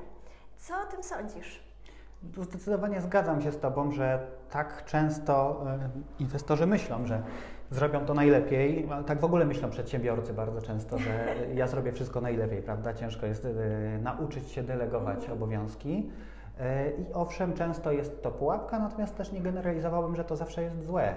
Co 0.61 0.73
o 0.81 0.85
tym 0.91 1.03
sądzisz? 1.03 1.63
Zdecydowanie 2.41 3.01
zgadzam 3.01 3.41
się 3.41 3.51
z 3.51 3.59
Tobą, 3.59 3.91
że 3.91 4.27
tak 4.51 4.85
często 4.85 5.63
e, 5.67 5.89
inwestorzy 6.19 6.67
myślą, 6.67 7.05
że 7.05 7.21
zrobią 7.71 8.05
to 8.05 8.13
najlepiej. 8.13 8.89
Tak 9.05 9.19
w 9.19 9.23
ogóle 9.23 9.45
myślą 9.45 9.69
przedsiębiorcy 9.69 10.33
bardzo 10.33 10.61
często, 10.61 10.97
że 10.97 11.35
ja 11.55 11.67
zrobię 11.67 11.91
wszystko 11.91 12.21
najlepiej, 12.21 12.61
prawda? 12.61 12.93
Ciężko 12.93 13.25
jest 13.25 13.45
e, 13.45 13.49
nauczyć 14.01 14.49
się 14.49 14.63
delegować 14.63 15.17
Mhm. 15.17 15.33
obowiązki. 15.33 16.09
E, 16.59 16.91
I 16.91 17.13
owszem, 17.13 17.53
często 17.53 17.91
jest 17.91 18.23
to 18.23 18.31
pułapka, 18.31 18.79
natomiast 18.79 19.15
też 19.17 19.31
nie 19.31 19.41
generalizowałbym, 19.41 20.15
że 20.15 20.23
to 20.23 20.35
zawsze 20.35 20.63
jest 20.63 20.85
złe. 20.85 21.15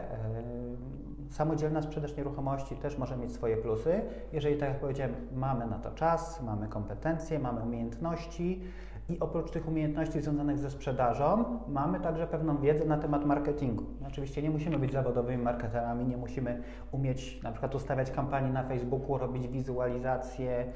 Samodzielna 1.31 1.83
sprzedaż 1.83 2.17
nieruchomości 2.17 2.77
też 2.77 2.99
może 2.99 3.17
mieć 3.17 3.33
swoje 3.33 3.57
plusy, 3.57 4.01
jeżeli, 4.33 4.57
tak 4.59 4.69
jak 4.69 4.81
powiedziałem, 4.81 5.15
mamy 5.33 5.67
na 5.67 5.79
to 5.79 5.91
czas, 5.91 6.43
mamy 6.43 6.69
kompetencje, 6.69 7.39
mamy 7.39 7.61
umiejętności 7.63 8.63
i 9.09 9.21
oprócz 9.21 9.51
tych 9.51 9.69
umiejętności 9.69 10.21
związanych 10.21 10.59
ze 10.59 10.71
sprzedażą, 10.71 11.45
mamy 11.69 12.01
także 12.01 12.27
pewną 12.27 12.59
wiedzę 12.59 12.85
na 12.85 12.99
temat 12.99 13.25
marketingu. 13.25 13.85
Oczywiście 14.07 14.43
nie 14.43 14.51
musimy 14.51 14.79
być 14.79 14.93
zawodowymi 14.93 15.43
marketerami, 15.43 16.07
nie 16.07 16.17
musimy 16.17 16.63
umieć 16.93 17.43
na 17.43 17.51
przykład 17.51 17.75
ustawiać 17.75 18.11
kampanii 18.11 18.53
na 18.53 18.63
Facebooku, 18.63 19.19
robić 19.19 19.49
wizualizacje 19.49 20.73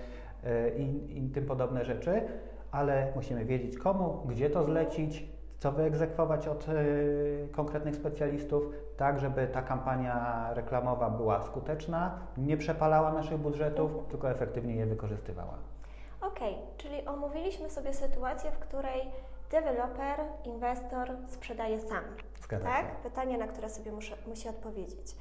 i, 0.77 1.19
i 1.19 1.31
tym 1.31 1.47
podobne 1.47 1.85
rzeczy, 1.85 2.23
ale 2.71 3.13
musimy 3.17 3.45
wiedzieć 3.45 3.79
komu, 3.79 4.23
gdzie 4.29 4.51
to 4.51 4.65
zlecić, 4.65 5.29
co 5.59 5.73
wyegzekwować 5.73 6.49
od 6.49 6.69
y, 6.69 7.49
konkretnych 7.53 7.97
specjalistów, 7.97 8.65
tak 8.97 9.21
żeby 9.21 9.47
ta 9.47 9.63
kampania 9.63 10.47
reklamowa 10.55 11.11
była 11.11 11.43
skuteczna, 11.43 12.19
nie 12.37 12.57
przepalała 12.57 13.13
naszych 13.13 13.39
budżetów, 13.39 13.91
tylko 14.09 14.31
efektywnie 14.31 14.75
je 14.77 14.87
wykorzystywała. 14.87 15.78
Okay, 16.21 16.55
czyli 16.77 17.07
omówiliśmy 17.07 17.71
sobie 17.71 17.95
sytuację, 17.95 18.51
w 18.51 18.59
której 18.59 19.11
deweloper, 19.51 20.21
inwestor 20.45 21.17
sprzedaje 21.27 21.81
sam. 21.81 22.05
Zgadza 22.43 22.65
tak? 22.65 22.87
Się. 22.87 22.93
Pytanie, 23.03 23.39
na 23.39 23.47
które 23.47 23.69
sobie 23.69 23.93
muszę, 23.93 24.17
musi 24.27 24.49
odpowiedzieć. 24.49 25.17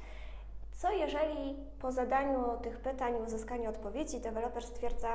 Co 0.72 0.92
jeżeli 0.92 1.56
po 1.80 1.92
zadaniu 1.92 2.44
tych 2.62 2.80
pytań 2.80 3.16
i 3.16 3.22
uzyskaniu 3.22 3.70
odpowiedzi 3.70 4.20
deweloper 4.20 4.64
stwierdza, 4.64 5.08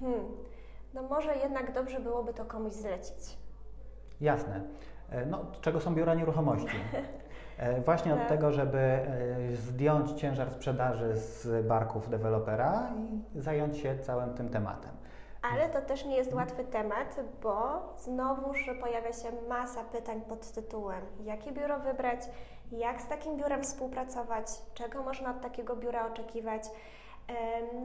hmm, 0.00 0.24
no 0.94 1.02
może 1.02 1.36
jednak 1.36 1.72
dobrze 1.72 2.00
byłoby 2.00 2.34
to 2.34 2.44
komuś 2.44 2.72
zlecić? 2.72 3.38
Jasne. 4.20 4.60
E, 5.10 5.26
no, 5.26 5.44
czego 5.60 5.80
są 5.80 5.94
biura 5.94 6.14
nieruchomości? 6.14 6.76
E, 7.58 7.80
właśnie 7.80 8.14
od 8.14 8.18
tak. 8.28 8.28
tego, 8.28 8.52
żeby 8.52 8.78
e, 8.78 9.56
zdjąć 9.56 10.10
ciężar 10.12 10.50
sprzedaży 10.50 11.16
z 11.16 11.66
barków 11.66 12.10
dewelopera 12.10 12.92
i 13.34 13.40
zająć 13.40 13.78
się 13.78 13.98
całym 13.98 14.34
tym 14.34 14.48
tematem. 14.48 14.90
Ale 15.52 15.68
to 15.68 15.80
też 15.80 16.04
nie 16.04 16.16
jest 16.16 16.34
łatwy 16.34 16.64
temat, 16.64 17.20
bo 17.42 17.82
znowuż 17.96 18.70
pojawia 18.80 19.12
się 19.12 19.28
masa 19.48 19.84
pytań 19.84 20.20
pod 20.28 20.52
tytułem: 20.52 21.02
jakie 21.24 21.52
biuro 21.52 21.78
wybrać, 21.78 22.20
jak 22.72 23.02
z 23.02 23.08
takim 23.08 23.36
biurem 23.36 23.62
współpracować, 23.62 24.46
czego 24.74 25.02
można 25.02 25.30
od 25.30 25.40
takiego 25.40 25.76
biura 25.76 26.06
oczekiwać. 26.06 26.62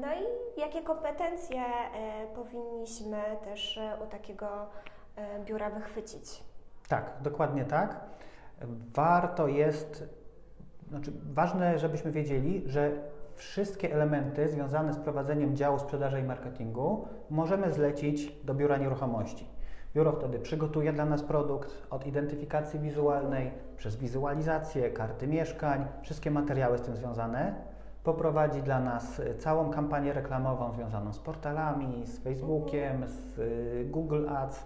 No 0.01 0.07
i 0.07 0.59
jakie 0.59 0.81
kompetencje 0.83 1.63
powinniśmy 2.35 3.21
też 3.43 3.79
u 4.03 4.07
takiego 4.07 4.47
E, 5.19 5.39
biura 5.45 5.69
wychwycić. 5.69 6.43
Tak, 6.87 7.13
dokładnie 7.21 7.65
tak. 7.65 7.99
Warto 8.95 9.47
jest, 9.47 10.03
znaczy 10.89 11.11
ważne, 11.33 11.79
żebyśmy 11.79 12.11
wiedzieli, 12.11 12.63
że 12.65 12.91
wszystkie 13.39 13.93
elementy 13.93 14.49
związane 14.49 14.93
z 14.93 14.97
prowadzeniem 14.97 15.55
działu 15.55 15.79
sprzedaży 15.79 16.19
i 16.19 16.23
marketingu 16.23 17.07
możemy 17.29 17.71
zlecić 17.71 18.31
do 18.43 18.53
biura 18.53 18.77
nieruchomości. 18.77 19.47
Biuro 19.95 20.11
wtedy 20.11 20.39
przygotuje 20.39 20.93
dla 20.93 21.05
nas 21.05 21.23
produkt 21.23 21.87
od 21.89 22.07
identyfikacji 22.07 22.79
wizualnej, 22.79 23.51
przez 23.77 23.95
wizualizację, 23.95 24.89
karty 24.89 25.27
mieszkań, 25.27 25.85
wszystkie 26.01 26.31
materiały 26.31 26.77
z 26.77 26.81
tym 26.81 26.95
związane. 26.95 27.55
Poprowadzi 28.03 28.61
dla 28.61 28.79
nas 28.79 29.21
całą 29.39 29.71
kampanię 29.71 30.13
reklamową 30.13 30.71
związaną 30.71 31.13
z 31.13 31.19
portalami, 31.19 32.07
z 32.07 32.19
Facebookiem, 32.19 33.07
z 33.07 33.39
y, 33.39 33.85
Google 33.91 34.29
Ads 34.29 34.65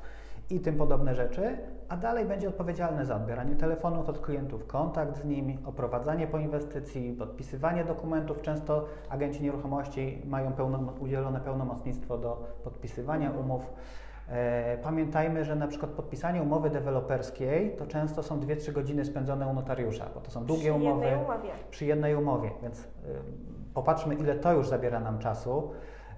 i 0.50 0.60
tym 0.60 0.76
podobne 0.76 1.16
rzeczy, 1.16 1.58
a 1.90 1.98
dalej 1.98 2.26
będzie 2.26 2.50
odpowiedzialny 2.50 3.06
za 3.06 3.16
odbieranie 3.16 3.56
telefonów 3.56 4.10
od 4.10 4.20
klientów, 4.20 4.68
kontakt 4.68 5.18
z 5.18 5.26
nimi, 5.26 5.58
oprowadzanie 5.66 6.28
po 6.28 6.38
inwestycji, 6.38 7.14
podpisywanie 7.14 7.84
dokumentów. 7.84 8.42
Często 8.42 8.86
agenci 9.10 9.44
nieruchomości 9.44 10.22
mają 10.26 10.54
pełno, 10.54 10.94
udzielone 11.00 11.40
pełnomocnictwo 11.40 12.18
do 12.18 12.44
podpisywania 12.64 13.32
umów. 13.32 13.74
E, 14.30 14.78
pamiętajmy, 14.78 15.46
że 15.46 15.56
na 15.56 15.68
przykład 15.68 15.92
podpisanie 15.92 16.42
umowy 16.42 16.70
deweloperskiej 16.70 17.76
to 17.76 17.88
często 17.88 18.24
są 18.24 18.40
2-3 18.40 18.72
godziny 18.72 19.06
spędzone 19.06 19.48
u 19.48 19.54
notariusza, 19.54 20.10
bo 20.16 20.22
to 20.22 20.32
są 20.32 20.46
długie 20.46 20.64
przy 20.64 20.74
umowy 20.74 21.08
umowie. 21.18 21.50
przy 21.72 21.86
jednej 21.86 22.16
umowie, 22.16 22.52
więc 22.62 22.84
y, 22.84 22.88
popatrzmy, 23.74 24.16
ile 24.16 24.36
to 24.36 24.54
już 24.54 24.68
zabiera 24.68 25.00
nam 25.00 25.20
czasu. 25.20 25.72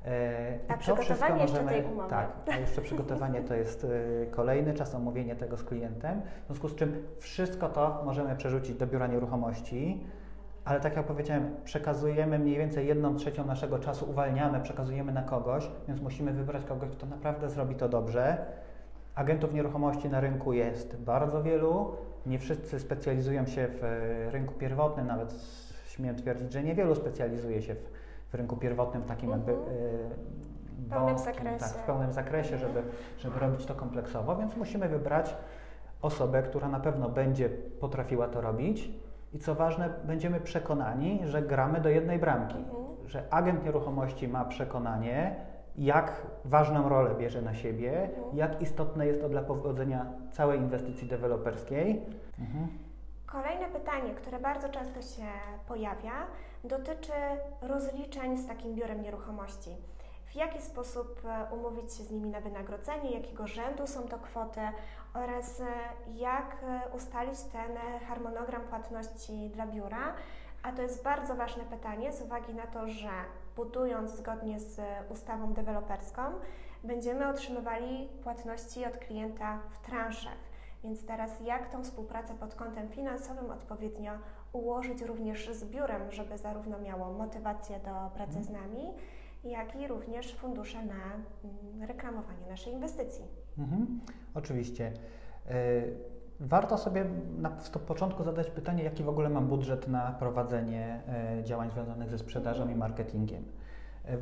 E, 0.07 0.59
a 0.67 0.77
przygotowanie 0.77 1.41
jeszcze 1.41 1.61
możemy, 1.61 1.81
tej 1.81 1.91
umowy. 1.91 2.09
Tak, 2.09 2.29
a 2.51 2.57
jeszcze 2.57 2.81
przygotowanie 2.81 3.41
to 3.41 3.53
jest 3.53 3.83
e, 3.83 4.25
kolejny 4.25 4.73
czas, 4.73 4.95
omówienie 4.95 5.35
tego 5.35 5.57
z 5.57 5.63
klientem. 5.63 6.21
W 6.43 6.45
związku 6.45 6.69
z 6.69 6.75
czym 6.75 7.03
wszystko 7.19 7.69
to 7.69 8.01
możemy 8.05 8.35
przerzucić 8.35 8.75
do 8.75 8.87
biura 8.87 9.07
nieruchomości, 9.07 10.03
ale 10.65 10.79
tak 10.79 10.95
jak 10.95 11.05
powiedziałem, 11.05 11.55
przekazujemy 11.63 12.39
mniej 12.39 12.57
więcej 12.57 12.87
jedną 12.87 13.15
trzecią 13.15 13.45
naszego 13.45 13.79
czasu, 13.79 14.09
uwalniamy, 14.09 14.59
przekazujemy 14.59 15.11
na 15.11 15.21
kogoś, 15.21 15.67
więc 15.87 16.01
musimy 16.01 16.33
wybrać 16.33 16.65
kogoś, 16.65 16.89
kto 16.89 17.05
naprawdę 17.05 17.49
zrobi 17.49 17.75
to 17.75 17.89
dobrze. 17.89 18.37
Agentów 19.15 19.53
nieruchomości 19.53 20.09
na 20.09 20.19
rynku 20.19 20.53
jest 20.53 20.97
bardzo 20.97 21.43
wielu. 21.43 21.91
Nie 22.25 22.39
wszyscy 22.39 22.79
specjalizują 22.79 23.45
się 23.45 23.67
w 23.67 23.83
e, 23.83 24.31
rynku 24.31 24.53
pierwotnym, 24.53 25.07
nawet 25.07 25.33
śmiem 25.87 26.15
twierdzić, 26.15 26.53
że 26.53 26.63
niewielu 26.63 26.95
specjalizuje 26.95 27.61
się 27.61 27.75
w 27.75 28.04
w 28.35 28.37
rynku 28.37 28.57
pierwotnym 28.57 29.03
takim 29.03 29.29
jakby 29.29 29.51
mhm. 29.51 29.75
y, 29.77 30.09
w 30.77 30.89
pełnym 30.89 31.17
zakresie, 31.17 31.59
tak, 31.59 31.69
w 31.69 31.83
pełnym 31.83 32.13
zakresie 32.13 32.57
żeby, 32.57 32.83
żeby 33.17 33.39
robić 33.39 33.65
to 33.65 33.75
kompleksowo, 33.75 34.35
więc 34.35 34.57
musimy 34.57 34.89
wybrać 34.89 35.35
osobę, 36.01 36.43
która 36.43 36.67
na 36.67 36.79
pewno 36.79 37.09
będzie 37.09 37.49
potrafiła 37.79 38.27
to 38.27 38.41
robić 38.41 38.91
i 39.33 39.39
co 39.39 39.55
ważne, 39.55 39.89
będziemy 40.03 40.39
przekonani, 40.39 41.19
że 41.23 41.41
gramy 41.41 41.81
do 41.81 41.89
jednej 41.89 42.19
bramki, 42.19 42.57
mhm. 42.57 43.07
że 43.07 43.23
agent 43.29 43.65
nieruchomości 43.65 44.27
ma 44.27 44.45
przekonanie, 44.45 45.35
jak 45.77 46.21
ważną 46.45 46.89
rolę 46.89 47.15
bierze 47.15 47.41
na 47.41 47.53
siebie, 47.53 48.03
mhm. 48.03 48.37
jak 48.37 48.61
istotne 48.61 49.07
jest 49.07 49.21
to 49.21 49.29
dla 49.29 49.41
powodzenia 49.41 50.05
całej 50.31 50.59
inwestycji 50.59 51.07
deweloperskiej. 51.07 52.01
Mhm. 52.39 52.67
Kolejne 53.25 53.67
pytanie, 53.67 54.13
które 54.13 54.39
bardzo 54.39 54.69
często 54.69 55.01
się 55.01 55.27
pojawia, 55.67 56.13
dotyczy 56.67 57.13
rozliczeń 57.61 58.37
z 58.37 58.47
takim 58.47 58.75
biurem 58.75 59.01
nieruchomości. 59.01 59.69
W 60.25 60.35
jaki 60.35 60.61
sposób 60.61 61.21
e, 61.25 61.53
umówić 61.53 61.93
się 61.93 62.03
z 62.03 62.11
nimi 62.11 62.29
na 62.29 62.41
wynagrodzenie, 62.41 63.11
jakiego 63.11 63.47
rzędu 63.47 63.87
są 63.87 64.03
to 64.03 64.19
kwoty 64.19 64.61
oraz 65.13 65.61
e, 65.61 65.65
jak 66.13 66.57
e, 66.63 66.81
ustalić 66.95 67.39
ten 67.41 67.77
harmonogram 68.07 68.61
płatności 68.61 69.49
dla 69.49 69.67
biura. 69.67 70.13
A 70.63 70.71
to 70.71 70.81
jest 70.81 71.03
bardzo 71.03 71.35
ważne 71.35 71.63
pytanie 71.63 72.13
z 72.13 72.21
uwagi 72.21 72.53
na 72.53 72.67
to, 72.67 72.87
że 72.87 73.09
budując 73.55 74.11
zgodnie 74.11 74.59
z 74.59 74.81
ustawą 75.09 75.53
deweloperską, 75.53 76.21
będziemy 76.83 77.27
otrzymywali 77.29 78.09
płatności 78.23 78.85
od 78.85 78.97
klienta 78.97 79.59
w 79.69 79.85
transzach. 79.85 80.37
Więc 80.83 81.05
teraz 81.05 81.31
jak 81.41 81.69
tą 81.69 81.83
współpracę 81.83 82.33
pod 82.33 82.55
kątem 82.55 82.89
finansowym 82.89 83.51
odpowiednio 83.51 84.11
ułożyć 84.55 85.01
również 85.01 85.49
z 85.49 85.65
biurem, 85.65 86.11
żeby 86.11 86.37
zarówno 86.37 86.79
miało 86.79 87.13
motywację 87.13 87.79
do 87.79 88.09
pracy 88.13 88.43
z 88.43 88.49
nami, 88.49 88.93
jak 89.43 89.75
i 89.75 89.87
również 89.87 90.35
fundusze 90.35 90.77
na 90.85 90.93
mm, 91.43 91.87
reklamowanie 91.87 92.47
naszej 92.49 92.73
inwestycji. 92.73 93.25
Mhm, 93.57 93.99
oczywiście. 94.33 94.91
E, 95.47 95.51
warto 96.39 96.77
sobie 96.77 97.05
na 97.37 97.49
początku 97.87 98.23
zadać 98.23 98.49
pytanie, 98.49 98.83
jaki 98.83 99.03
w 99.03 99.09
ogóle 99.09 99.29
mam 99.29 99.47
budżet 99.47 99.87
na 99.87 100.11
prowadzenie 100.11 101.01
e, 101.39 101.43
działań 101.43 101.71
związanych 101.71 102.09
ze 102.09 102.17
sprzedażą 102.17 102.69
i 102.69 102.75
marketingiem. 102.75 103.43
E, 104.05 104.17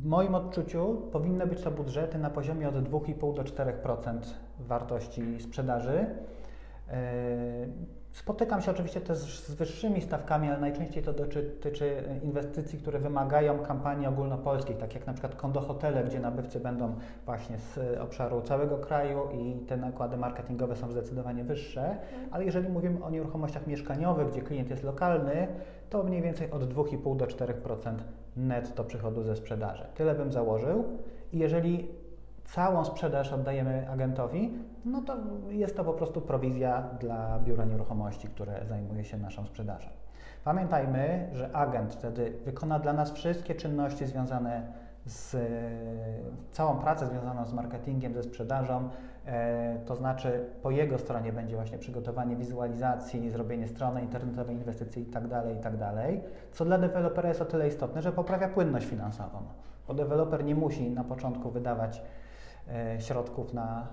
w 0.00 0.04
moim 0.04 0.34
odczuciu 0.34 1.08
powinny 1.12 1.46
być 1.46 1.62
to 1.62 1.70
budżety 1.70 2.18
na 2.18 2.30
poziomie 2.30 2.68
od 2.68 2.74
2,5 2.74 3.34
do 3.34 3.42
4% 3.42 4.18
wartości 4.58 5.40
sprzedaży. 5.40 6.06
Spotykam 8.12 8.62
się 8.62 8.70
oczywiście 8.70 9.00
też 9.00 9.18
z 9.18 9.54
wyższymi 9.54 10.00
stawkami, 10.00 10.48
ale 10.48 10.60
najczęściej 10.60 11.02
to 11.02 11.12
dotyczy 11.12 12.04
inwestycji, 12.22 12.78
które 12.78 12.98
wymagają 12.98 13.58
kampanii 13.58 14.06
ogólnopolskich, 14.06 14.76
tak 14.76 14.94
jak 14.94 15.06
na 15.06 15.12
przykład 15.12 15.34
kondohotele, 15.34 16.04
gdzie 16.04 16.20
nabywcy 16.20 16.60
będą 16.60 16.94
właśnie 17.26 17.58
z 17.58 17.98
obszaru 18.00 18.42
całego 18.42 18.78
kraju 18.78 19.20
i 19.34 19.66
te 19.66 19.76
nakłady 19.76 20.16
marketingowe 20.16 20.76
są 20.76 20.90
zdecydowanie 20.90 21.44
wyższe. 21.44 21.82
Mhm. 21.90 22.28
Ale 22.30 22.44
jeżeli 22.44 22.68
mówimy 22.68 23.04
o 23.04 23.10
nieruchomościach 23.10 23.66
mieszkaniowych, 23.66 24.30
gdzie 24.30 24.42
klient 24.42 24.70
jest 24.70 24.82
lokalny, 24.82 25.48
to 25.90 26.02
mniej 26.02 26.22
więcej 26.22 26.50
od 26.50 26.74
2,5 26.74 27.16
do 27.16 27.26
4% 27.26 27.94
netto 28.36 28.84
przychodu 28.84 29.22
ze 29.22 29.36
sprzedaży. 29.36 29.84
Tyle 29.94 30.14
bym 30.14 30.32
założył. 30.32 30.84
I 31.32 31.38
jeżeli 31.38 31.88
całą 32.54 32.84
sprzedaż 32.84 33.32
oddajemy 33.32 33.90
agentowi, 33.90 34.58
no 34.84 35.02
to 35.02 35.16
jest 35.48 35.76
to 35.76 35.84
po 35.84 35.92
prostu 35.92 36.20
prowizja 36.20 36.82
dla 37.00 37.38
biura 37.38 37.64
nieruchomości, 37.64 38.28
które 38.28 38.66
zajmuje 38.68 39.04
się 39.04 39.18
naszą 39.18 39.46
sprzedażą. 39.46 39.88
Pamiętajmy, 40.44 41.28
że 41.32 41.56
agent 41.56 41.94
wtedy 41.94 42.32
wykona 42.44 42.78
dla 42.78 42.92
nas 42.92 43.12
wszystkie 43.12 43.54
czynności 43.54 44.06
związane 44.06 44.72
z 45.06 45.36
całą 46.52 46.78
pracę 46.78 47.06
związaną 47.06 47.46
z 47.46 47.52
marketingiem, 47.52 48.14
ze 48.14 48.22
sprzedażą, 48.22 48.88
E, 49.26 49.78
to 49.86 49.96
znaczy 49.96 50.46
po 50.62 50.70
jego 50.70 50.98
stronie 50.98 51.32
będzie 51.32 51.56
właśnie 51.56 51.78
przygotowanie 51.78 52.36
wizualizacji, 52.36 53.30
zrobienie 53.30 53.68
strony 53.68 54.02
internetowej, 54.02 54.56
inwestycji 54.56 55.02
itd., 55.02 55.28
tak 55.28 55.48
itd., 55.48 55.78
tak 55.78 56.32
co 56.52 56.64
dla 56.64 56.78
dewelopera 56.78 57.28
jest 57.28 57.42
o 57.42 57.44
tyle 57.44 57.68
istotne, 57.68 58.02
że 58.02 58.12
poprawia 58.12 58.48
płynność 58.48 58.86
finansową, 58.86 59.38
bo 59.88 59.94
deweloper 59.94 60.44
nie 60.44 60.54
musi 60.54 60.90
na 60.90 61.04
początku 61.04 61.50
wydawać 61.50 62.02
środków 62.98 63.52
na, 63.52 63.86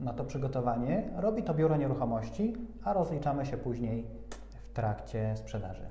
na 0.00 0.12
to 0.12 0.24
przygotowanie, 0.24 1.02
robi 1.16 1.42
to 1.42 1.54
biuro 1.54 1.76
nieruchomości, 1.76 2.56
a 2.84 2.92
rozliczamy 2.92 3.46
się 3.46 3.56
później 3.56 4.06
w 4.64 4.68
trakcie 4.68 5.36
sprzedaży. 5.36 5.86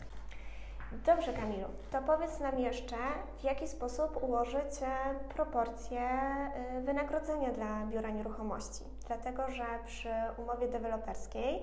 Dobrze, 1.06 1.34
Kamilu, 1.34 1.68
to 1.92 2.02
powiedz 2.02 2.40
nam 2.40 2.60
jeszcze, 2.60 2.96
w 3.40 3.44
jaki 3.44 3.68
sposób 3.68 4.24
ułożyć 4.24 4.82
e, 4.82 4.88
proporcje 5.36 6.00
e, 6.00 6.82
wynagrodzenia 6.82 7.52
dla 7.52 7.86
biura 7.86 8.10
nieruchomości. 8.10 8.84
Dlatego, 9.08 9.50
że 9.50 9.66
przy 9.86 10.10
umowie 10.38 10.68
deweloperskiej 10.68 11.62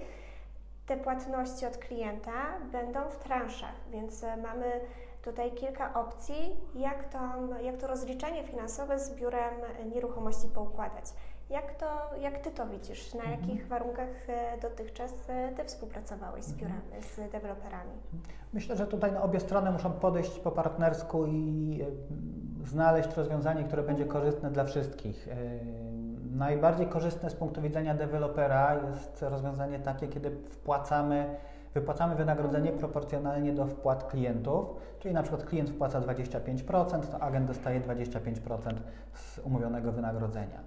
te 0.86 0.96
płatności 0.96 1.66
od 1.66 1.76
klienta 1.76 2.32
będą 2.72 3.00
w 3.10 3.16
transzach, 3.16 3.74
więc 3.90 4.24
e, 4.24 4.36
mamy 4.36 4.80
tutaj 5.22 5.52
kilka 5.52 5.94
opcji, 5.94 6.56
jak 6.74 7.04
to, 7.04 7.18
jak 7.62 7.76
to 7.76 7.86
rozliczenie 7.86 8.44
finansowe 8.44 8.98
z 8.98 9.14
biurem 9.14 9.54
nieruchomości 9.94 10.48
poukładać. 10.48 11.04
Jak, 11.50 11.74
to, 11.74 11.86
jak 12.20 12.38
Ty 12.38 12.50
to 12.50 12.66
widzisz? 12.66 13.14
Na 13.14 13.24
mhm. 13.24 13.40
jakich 13.40 13.68
warunkach 13.68 14.28
e, 14.28 14.58
dotychczas 14.62 15.12
e, 15.28 15.52
Ty 15.52 15.64
współpracowałeś 15.64 16.44
z 16.44 16.52
biurami, 16.52 16.80
mhm. 16.84 17.02
z 17.02 17.32
deweloperami? 17.32 17.92
Myślę, 18.52 18.76
że 18.76 18.86
tutaj 18.86 19.12
no, 19.12 19.22
obie 19.22 19.40
strony 19.40 19.70
muszą 19.70 19.92
podejść 19.92 20.38
po 20.38 20.50
partnersku 20.50 21.26
i 21.26 21.80
e, 22.62 22.66
znaleźć 22.66 23.16
rozwiązanie, 23.16 23.64
które 23.64 23.82
będzie 23.82 24.02
mhm. 24.02 24.22
korzystne 24.22 24.50
dla 24.50 24.64
wszystkich. 24.64 25.28
Najbardziej 26.30 26.86
korzystne 26.86 27.30
z 27.30 27.34
punktu 27.34 27.62
widzenia 27.62 27.94
dewelopera 27.94 28.74
jest 28.74 29.22
rozwiązanie 29.22 29.78
takie, 29.78 30.08
kiedy 30.08 30.30
wpłacamy 30.30 31.36
wypłacamy 31.74 32.14
wynagrodzenie 32.14 32.72
proporcjonalnie 32.72 33.52
do 33.52 33.66
wpłat 33.66 34.04
klientów, 34.04 34.66
czyli 34.98 35.14
na 35.14 35.22
przykład 35.22 35.44
klient 35.44 35.70
wpłaca 35.70 36.00
25%, 36.00 37.00
to 37.00 37.22
agent 37.22 37.46
dostaje 37.46 37.80
25% 37.80 38.74
z 39.14 39.38
umówionego 39.38 39.92
wynagrodzenia. 39.92 40.60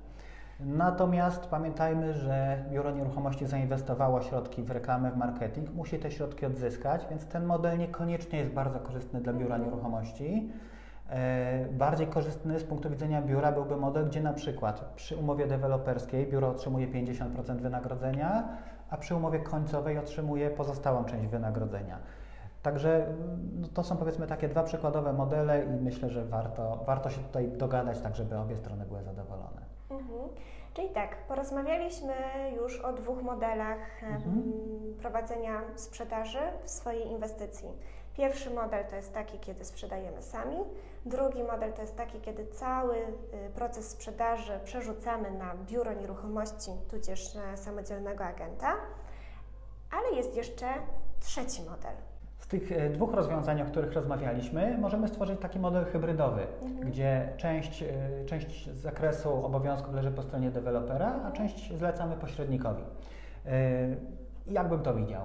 Natomiast 0.60 1.46
pamiętajmy, 1.46 2.14
że 2.14 2.64
biuro 2.72 2.92
nieruchomości 2.92 3.46
zainwestowało 3.46 4.22
środki 4.22 4.64
w 4.64 4.72
reklamę, 4.72 5.12
w 5.12 5.18
marketing, 5.18 5.74
musi 5.74 6.00
te 6.00 6.12
środki 6.12 6.46
odzyskać, 6.46 7.06
więc 7.10 7.26
ten 7.26 7.46
model 7.46 7.78
niekoniecznie 7.78 8.40
jest 8.40 8.52
bardzo 8.52 8.80
korzystny 8.80 9.22
dla 9.22 9.34
biura 9.34 9.58
nieruchomości. 9.58 10.50
E, 11.14 11.66
bardziej 11.72 12.08
korzystny 12.08 12.60
z 12.60 12.64
punktu 12.64 12.90
widzenia 12.90 13.22
biura 13.22 13.52
byłby 13.52 13.78
model, 13.78 14.08
gdzie 14.08 14.22
na 14.22 14.34
przykład 14.34 14.94
przy 14.96 15.16
umowie 15.16 15.48
deweloperskiej 15.48 16.28
biuro 16.28 16.50
otrzymuje 16.50 16.88
50% 16.88 17.58
wynagrodzenia, 17.58 18.48
a 18.90 18.98
przy 18.98 19.16
umowie 19.16 19.40
końcowej 19.40 19.98
otrzymuje 19.98 20.50
pozostałą 20.50 21.06
część 21.06 21.28
wynagrodzenia. 21.28 21.98
Także 22.62 23.06
no, 23.62 23.68
to 23.68 23.84
są 23.84 23.98
powiedzmy 23.98 24.28
takie 24.28 24.50
dwa 24.50 24.64
przykładowe 24.64 25.14
modele 25.14 25.66
i 25.66 25.70
myślę, 25.70 26.10
że 26.10 26.26
warto, 26.26 26.84
warto 26.86 27.10
się 27.10 27.22
tutaj 27.22 27.48
dogadać 27.48 28.00
tak, 28.00 28.16
żeby 28.16 28.38
obie 28.38 28.58
strony 28.58 28.86
były 28.86 29.04
zadowolone. 29.04 29.62
Mhm. 29.90 30.30
Czyli 30.74 30.90
tak, 30.90 31.28
porozmawialiśmy 31.28 32.14
już 32.58 32.80
o 32.80 32.94
dwóch 32.94 33.24
modelach 33.24 34.04
mhm. 34.04 34.44
prowadzenia 35.02 35.62
sprzedaży 35.76 36.40
w 36.64 36.70
swojej 36.70 37.08
inwestycji. 37.08 37.70
Pierwszy 38.18 38.50
model 38.50 38.86
to 38.86 38.96
jest 38.96 39.14
taki, 39.14 39.40
kiedy 39.40 39.66
sprzedajemy 39.66 40.22
sami. 40.22 40.58
Drugi 41.06 41.44
model 41.44 41.74
to 41.74 41.82
jest 41.82 41.96
taki, 41.98 42.22
kiedy 42.22 42.48
cały 42.48 42.96
y, 42.96 43.50
proces 43.56 43.90
sprzedaży 43.90 44.60
przerzucamy 44.64 45.32
na 45.32 45.56
biuro 45.56 45.94
nieruchomości, 45.94 46.72
tudzież 46.90 47.36
na 47.36 47.58
samodzielnego 47.58 48.24
agenta. 48.24 48.76
Ale 49.92 50.18
jest 50.18 50.36
jeszcze 50.36 50.68
trzeci 51.20 51.62
model, 51.62 51.96
z 52.44 52.48
tych 52.48 52.72
e, 52.72 52.90
dwóch 52.90 53.14
rozwiązań, 53.14 53.62
o 53.62 53.66
których 53.66 53.94
rozmawialiśmy, 53.94 54.78
możemy 54.78 55.08
stworzyć 55.08 55.40
taki 55.40 55.60
model 55.60 55.86
hybrydowy, 55.86 56.48
mhm. 56.62 56.90
gdzie 56.90 57.34
część, 57.38 57.84
e, 57.84 58.26
część 58.26 58.70
zakresu 58.70 59.46
obowiązków 59.46 59.94
leży 59.94 60.12
po 60.12 60.22
stronie 60.22 60.52
dewelopera, 60.52 61.20
a 61.26 61.32
część 61.32 61.78
zlecamy 61.78 62.16
pośrednikowi. 62.16 62.84
E, 63.46 63.50
jak 64.48 64.70
bym 64.70 64.80
to 64.80 64.94
widział? 64.94 65.22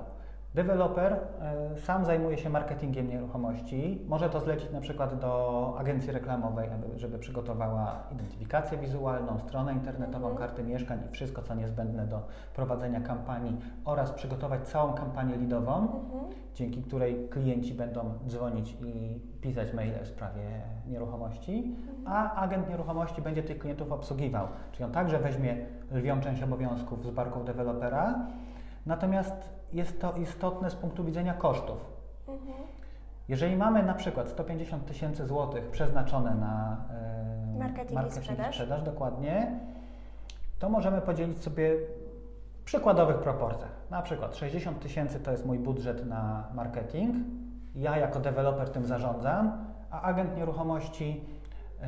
Deweloper 0.54 1.12
e, 1.12 1.76
sam 1.76 2.04
zajmuje 2.04 2.38
się 2.38 2.50
marketingiem 2.50 3.08
nieruchomości. 3.08 4.04
Może 4.08 4.30
to 4.30 4.40
zlecić 4.40 4.70
na 4.70 4.80
przykład 4.80 5.20
do 5.20 5.74
agencji 5.78 6.12
reklamowej, 6.12 6.68
żeby 6.96 7.18
przygotowała 7.18 8.02
identyfikację 8.12 8.78
wizualną, 8.78 9.38
stronę 9.38 9.72
internetową, 9.72 10.28
mhm. 10.28 10.48
karty 10.48 10.64
mieszkań 10.64 11.00
i 11.08 11.12
wszystko, 11.12 11.42
co 11.42 11.54
niezbędne 11.54 12.06
do 12.06 12.22
prowadzenia 12.54 13.00
kampanii 13.00 13.56
oraz 13.84 14.10
przygotować 14.10 14.68
całą 14.68 14.92
kampanię 14.92 15.36
lidową, 15.36 15.74
mhm. 15.74 16.24
dzięki 16.54 16.82
której 16.82 17.28
klienci 17.28 17.74
będą 17.74 18.18
dzwonić 18.26 18.76
i 18.86 19.20
pisać 19.40 19.72
maile 19.72 20.04
w 20.04 20.08
sprawie 20.08 20.62
nieruchomości, 20.86 21.76
mhm. 21.78 22.04
a 22.06 22.34
agent 22.34 22.68
nieruchomości 22.68 23.22
będzie 23.22 23.42
tych 23.42 23.58
klientów 23.58 23.92
obsługiwał. 23.92 24.46
Czyli 24.72 24.84
on 24.84 24.92
także 24.92 25.18
weźmie 25.18 25.56
lwią 25.90 26.20
część 26.20 26.42
obowiązków 26.42 27.04
z 27.04 27.10
barką 27.10 27.44
dewelopera, 27.44 28.26
natomiast 28.86 29.57
jest 29.72 30.00
to 30.00 30.12
istotne 30.12 30.70
z 30.70 30.74
punktu 30.74 31.04
widzenia 31.04 31.34
kosztów. 31.34 31.78
Mhm. 32.28 32.54
Jeżeli 33.28 33.56
mamy 33.56 33.82
na 33.82 33.94
przykład 33.94 34.28
150 34.28 34.86
tysięcy 34.86 35.26
złotych 35.26 35.70
przeznaczone 35.70 36.34
na 36.34 36.76
e, 37.54 37.58
marketing, 37.58 37.92
marketing 37.92 38.22
i 38.22 38.24
sprzedaż. 38.24 38.54
sprzedaż, 38.54 38.82
dokładnie, 38.82 39.60
to 40.58 40.68
możemy 40.68 41.00
podzielić 41.00 41.42
sobie 41.42 41.76
w 42.60 42.64
przykładowych 42.64 43.16
proporcjach. 43.18 43.70
Na 43.90 44.02
przykład 44.02 44.36
60 44.36 44.80
tysięcy 44.80 45.20
to 45.20 45.30
jest 45.30 45.46
mój 45.46 45.58
budżet 45.58 46.06
na 46.06 46.48
marketing, 46.54 47.16
ja 47.74 47.96
jako 47.96 48.20
deweloper 48.20 48.68
tym 48.68 48.86
zarządzam, 48.86 49.64
a 49.90 50.02
agent 50.02 50.36
nieruchomości 50.36 51.24
yy, 51.80 51.86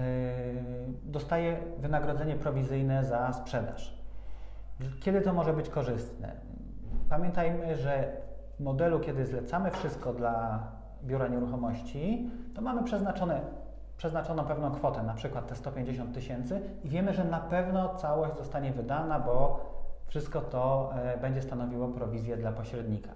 dostaje 1.04 1.58
wynagrodzenie 1.78 2.36
prowizyjne 2.36 3.04
za 3.04 3.32
sprzedaż. 3.32 4.00
Kiedy 5.00 5.20
to 5.20 5.32
może 5.32 5.52
być 5.52 5.68
korzystne? 5.68 6.32
Pamiętajmy, 7.10 7.76
że 7.76 8.12
w 8.56 8.60
modelu, 8.60 9.00
kiedy 9.00 9.26
zlecamy 9.26 9.70
wszystko 9.70 10.12
dla 10.12 10.62
biura 11.04 11.28
nieruchomości, 11.28 12.30
to 12.54 12.62
mamy 12.62 12.84
przeznaczone, 12.84 13.40
przeznaczoną 13.96 14.44
pewną 14.44 14.70
kwotę, 14.70 15.02
na 15.02 15.14
przykład 15.14 15.46
te 15.46 15.56
150 15.56 16.14
tysięcy 16.14 16.60
i 16.84 16.88
wiemy, 16.88 17.14
że 17.14 17.24
na 17.24 17.40
pewno 17.40 17.94
całość 17.94 18.36
zostanie 18.36 18.72
wydana, 18.72 19.20
bo 19.20 19.60
wszystko 20.06 20.40
to 20.40 20.92
e, 20.94 21.18
będzie 21.18 21.42
stanowiło 21.42 21.88
prowizję 21.88 22.36
dla 22.36 22.52
pośrednika. 22.52 23.10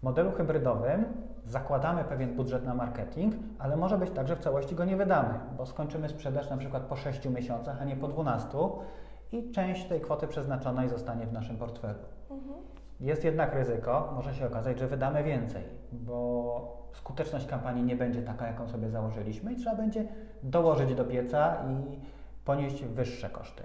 W 0.00 0.02
modelu 0.02 0.32
hybrydowym 0.32 1.04
zakładamy 1.46 2.04
pewien 2.04 2.36
budżet 2.36 2.64
na 2.64 2.74
marketing, 2.74 3.34
ale 3.58 3.76
może 3.76 3.98
być 3.98 4.10
tak, 4.10 4.28
że 4.28 4.36
w 4.36 4.40
całości 4.40 4.74
go 4.74 4.84
nie 4.84 4.96
wydamy, 4.96 5.34
bo 5.56 5.66
skończymy 5.66 6.08
sprzedaż 6.08 6.50
na 6.50 6.56
przykład 6.56 6.82
po 6.82 6.96
6 6.96 7.28
miesiącach, 7.28 7.82
a 7.82 7.84
nie 7.84 7.96
po 7.96 8.08
12 8.08 8.58
i 9.32 9.50
część 9.50 9.88
tej 9.88 10.00
kwoty 10.00 10.28
przeznaczonej 10.28 10.88
zostanie 10.88 11.26
w 11.26 11.32
naszym 11.32 11.56
portfelu. 11.56 11.98
Mhm. 12.30 12.73
Jest 13.00 13.24
jednak 13.24 13.54
ryzyko, 13.54 14.12
może 14.16 14.34
się 14.34 14.46
okazać, 14.46 14.78
że 14.78 14.88
wydamy 14.88 15.24
więcej, 15.24 15.62
bo 15.92 16.84
skuteczność 16.92 17.46
kampanii 17.46 17.84
nie 17.84 17.96
będzie 17.96 18.22
taka, 18.22 18.46
jaką 18.46 18.68
sobie 18.68 18.90
założyliśmy 18.90 19.52
i 19.52 19.56
trzeba 19.56 19.76
będzie 19.76 20.04
dołożyć 20.42 20.94
do 20.94 21.04
pieca 21.04 21.56
i 21.70 21.98
ponieść 22.44 22.84
wyższe 22.84 23.30
koszty. 23.30 23.62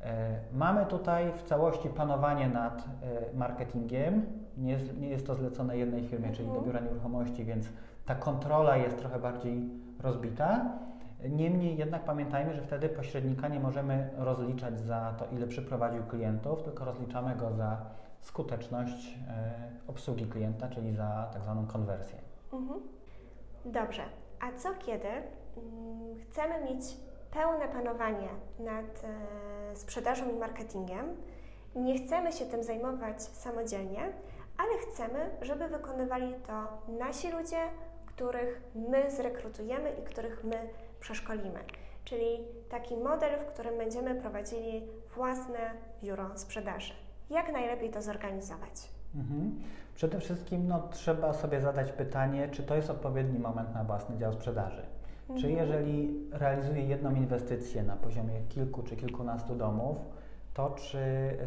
E, 0.00 0.38
mamy 0.52 0.86
tutaj 0.86 1.32
w 1.32 1.42
całości 1.42 1.88
panowanie 1.88 2.48
nad 2.48 2.84
e, 3.32 3.36
marketingiem. 3.36 4.26
Nie 4.56 4.72
jest, 4.72 4.98
nie 5.00 5.08
jest 5.08 5.26
to 5.26 5.34
zlecone 5.34 5.78
jednej 5.78 6.02
firmie, 6.02 6.32
czyli 6.32 6.48
do 6.48 6.54
mhm. 6.54 6.64
biura 6.64 6.80
nieruchomości, 6.80 7.44
więc 7.44 7.68
ta 8.06 8.14
kontrola 8.14 8.76
jest 8.76 8.98
trochę 8.98 9.18
bardziej 9.18 9.70
rozbita. 10.00 10.64
Niemniej 11.28 11.76
jednak 11.76 12.04
pamiętajmy, 12.04 12.54
że 12.54 12.62
wtedy 12.62 12.88
pośrednika 12.88 13.48
nie 13.48 13.60
możemy 13.60 14.10
rozliczać 14.16 14.80
za 14.80 15.14
to, 15.18 15.26
ile 15.32 15.46
przyprowadził 15.46 16.02
klientów, 16.02 16.62
tylko 16.62 16.84
rozliczamy 16.84 17.36
go 17.36 17.52
za 17.52 17.76
skuteczność 18.22 19.18
e, 19.28 19.70
obsługi 19.86 20.26
klienta, 20.26 20.68
czyli 20.68 20.94
za 20.94 21.30
tak 21.32 21.42
zwaną 21.42 21.66
konwersję. 21.66 22.18
Mhm. 22.52 22.80
Dobrze. 23.64 24.02
A 24.40 24.58
co 24.58 24.74
kiedy 24.74 25.08
mm, 25.08 26.20
chcemy 26.20 26.64
mieć 26.64 26.82
pełne 27.30 27.68
panowanie 27.68 28.28
nad 28.58 29.04
e, 29.04 29.76
sprzedażą 29.76 30.30
i 30.30 30.34
marketingiem? 30.34 31.16
Nie 31.74 31.98
chcemy 31.98 32.32
się 32.32 32.44
tym 32.44 32.62
zajmować 32.64 33.22
samodzielnie, 33.22 34.12
ale 34.58 34.78
chcemy, 34.78 35.30
żeby 35.42 35.68
wykonywali 35.68 36.34
to 36.46 36.92
nasi 36.92 37.30
ludzie, 37.30 37.58
których 38.06 38.62
my 38.74 39.10
zrekrutujemy 39.10 39.90
i 39.90 40.02
których 40.02 40.44
my 40.44 40.68
przeszkolimy. 41.00 41.58
Czyli 42.04 42.44
taki 42.68 42.96
model, 42.96 43.38
w 43.38 43.46
którym 43.46 43.78
będziemy 43.78 44.14
prowadzili 44.14 44.88
własne 45.14 45.70
biuro 46.02 46.38
sprzedaży. 46.38 46.92
Jak 47.32 47.52
najlepiej 47.52 47.90
to 47.90 48.02
zorganizować? 48.02 48.88
Mhm. 49.14 49.60
Przede 49.94 50.20
wszystkim 50.20 50.68
no, 50.68 50.88
trzeba 50.90 51.32
sobie 51.32 51.60
zadać 51.60 51.92
pytanie, 51.92 52.48
czy 52.48 52.62
to 52.62 52.76
jest 52.76 52.90
odpowiedni 52.90 53.38
moment 53.38 53.74
na 53.74 53.84
własny 53.84 54.18
dział 54.18 54.32
sprzedaży. 54.32 54.82
Mhm. 55.20 55.40
Czy 55.40 55.50
jeżeli 55.50 56.20
realizuję 56.32 56.82
jedną 56.86 57.14
inwestycję 57.14 57.82
na 57.82 57.96
poziomie 57.96 58.40
kilku 58.48 58.82
czy 58.82 58.96
kilkunastu 58.96 59.54
domów, 59.54 59.98
to, 60.54 60.70
czy 60.70 60.98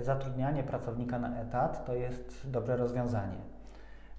zatrudnianie 0.01 0.63
pracownika 0.63 1.19
na 1.19 1.41
etat 1.41 1.85
to 1.85 1.95
jest 1.95 2.51
dobre 2.51 2.77
rozwiązanie. 2.77 3.37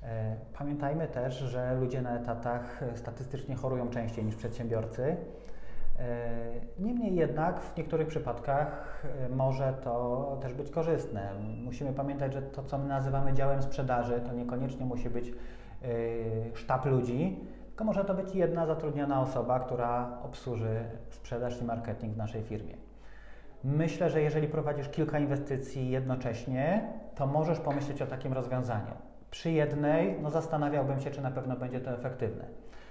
E, 0.03 0.37
pamiętajmy 0.59 1.09
też, 1.09 1.35
że 1.35 1.75
ludzie 1.75 2.03
na 2.03 2.17
etatach 2.17 2.85
statystycznie 2.95 3.55
chorują 3.55 3.91
częściej 3.91 4.25
niż 4.25 4.37
przedsiębiorcy. 4.37 5.17
E, 5.99 6.27
niemniej 6.79 7.15
jednak 7.15 7.61
w 7.61 7.77
niektórych 7.77 8.09
przypadkach 8.09 9.03
e, 9.27 9.29
może 9.29 9.75
to 9.85 10.39
też 10.43 10.55
być 10.55 10.71
korzystne. 10.71 11.31
Musimy 11.65 11.93
pamiętać, 11.93 12.33
że 12.33 12.43
to, 12.43 12.63
co 12.63 12.79
my 12.79 12.89
nazywamy 12.89 13.35
działem 13.35 13.63
sprzedaży, 13.63 14.21
to 14.27 14.33
niekoniecznie 14.33 14.87
musi 14.87 15.11
być 15.11 15.33
sztab 16.55 16.87
ludzi, 16.87 17.41
tylko 17.67 17.85
może 17.85 18.05
to 18.05 18.15
być 18.15 18.35
jedna 18.35 18.67
zatrudniona 18.67 19.21
osoba, 19.21 19.61
która 19.61 20.19
obsłuży 20.23 20.85
sprzedaż 21.11 21.61
i 21.61 21.65
marketing 21.65 22.15
w 22.15 22.17
naszej 22.17 22.43
firmie. 22.43 22.75
Myślę, 23.65 24.11
że 24.11 24.23
jeżeli 24.23 24.49
prowadzisz 24.49 24.89
kilka 24.89 25.19
inwestycji 25.19 25.91
jednocześnie, 25.91 26.93
to 27.15 27.27
możesz 27.27 27.61
pomyśleć 27.61 28.03
o 28.03 28.07
takim 28.07 28.33
rozwiązaniu. 28.33 28.93
Przy 29.31 29.51
jednej, 29.51 30.21
no 30.23 30.31
zastanawiałbym 30.31 31.01
się, 31.01 31.11
czy 31.11 31.23
na 31.23 31.31
pewno 31.31 31.57
będzie 31.57 31.81
to 31.81 31.91
efektywne. 31.91 32.45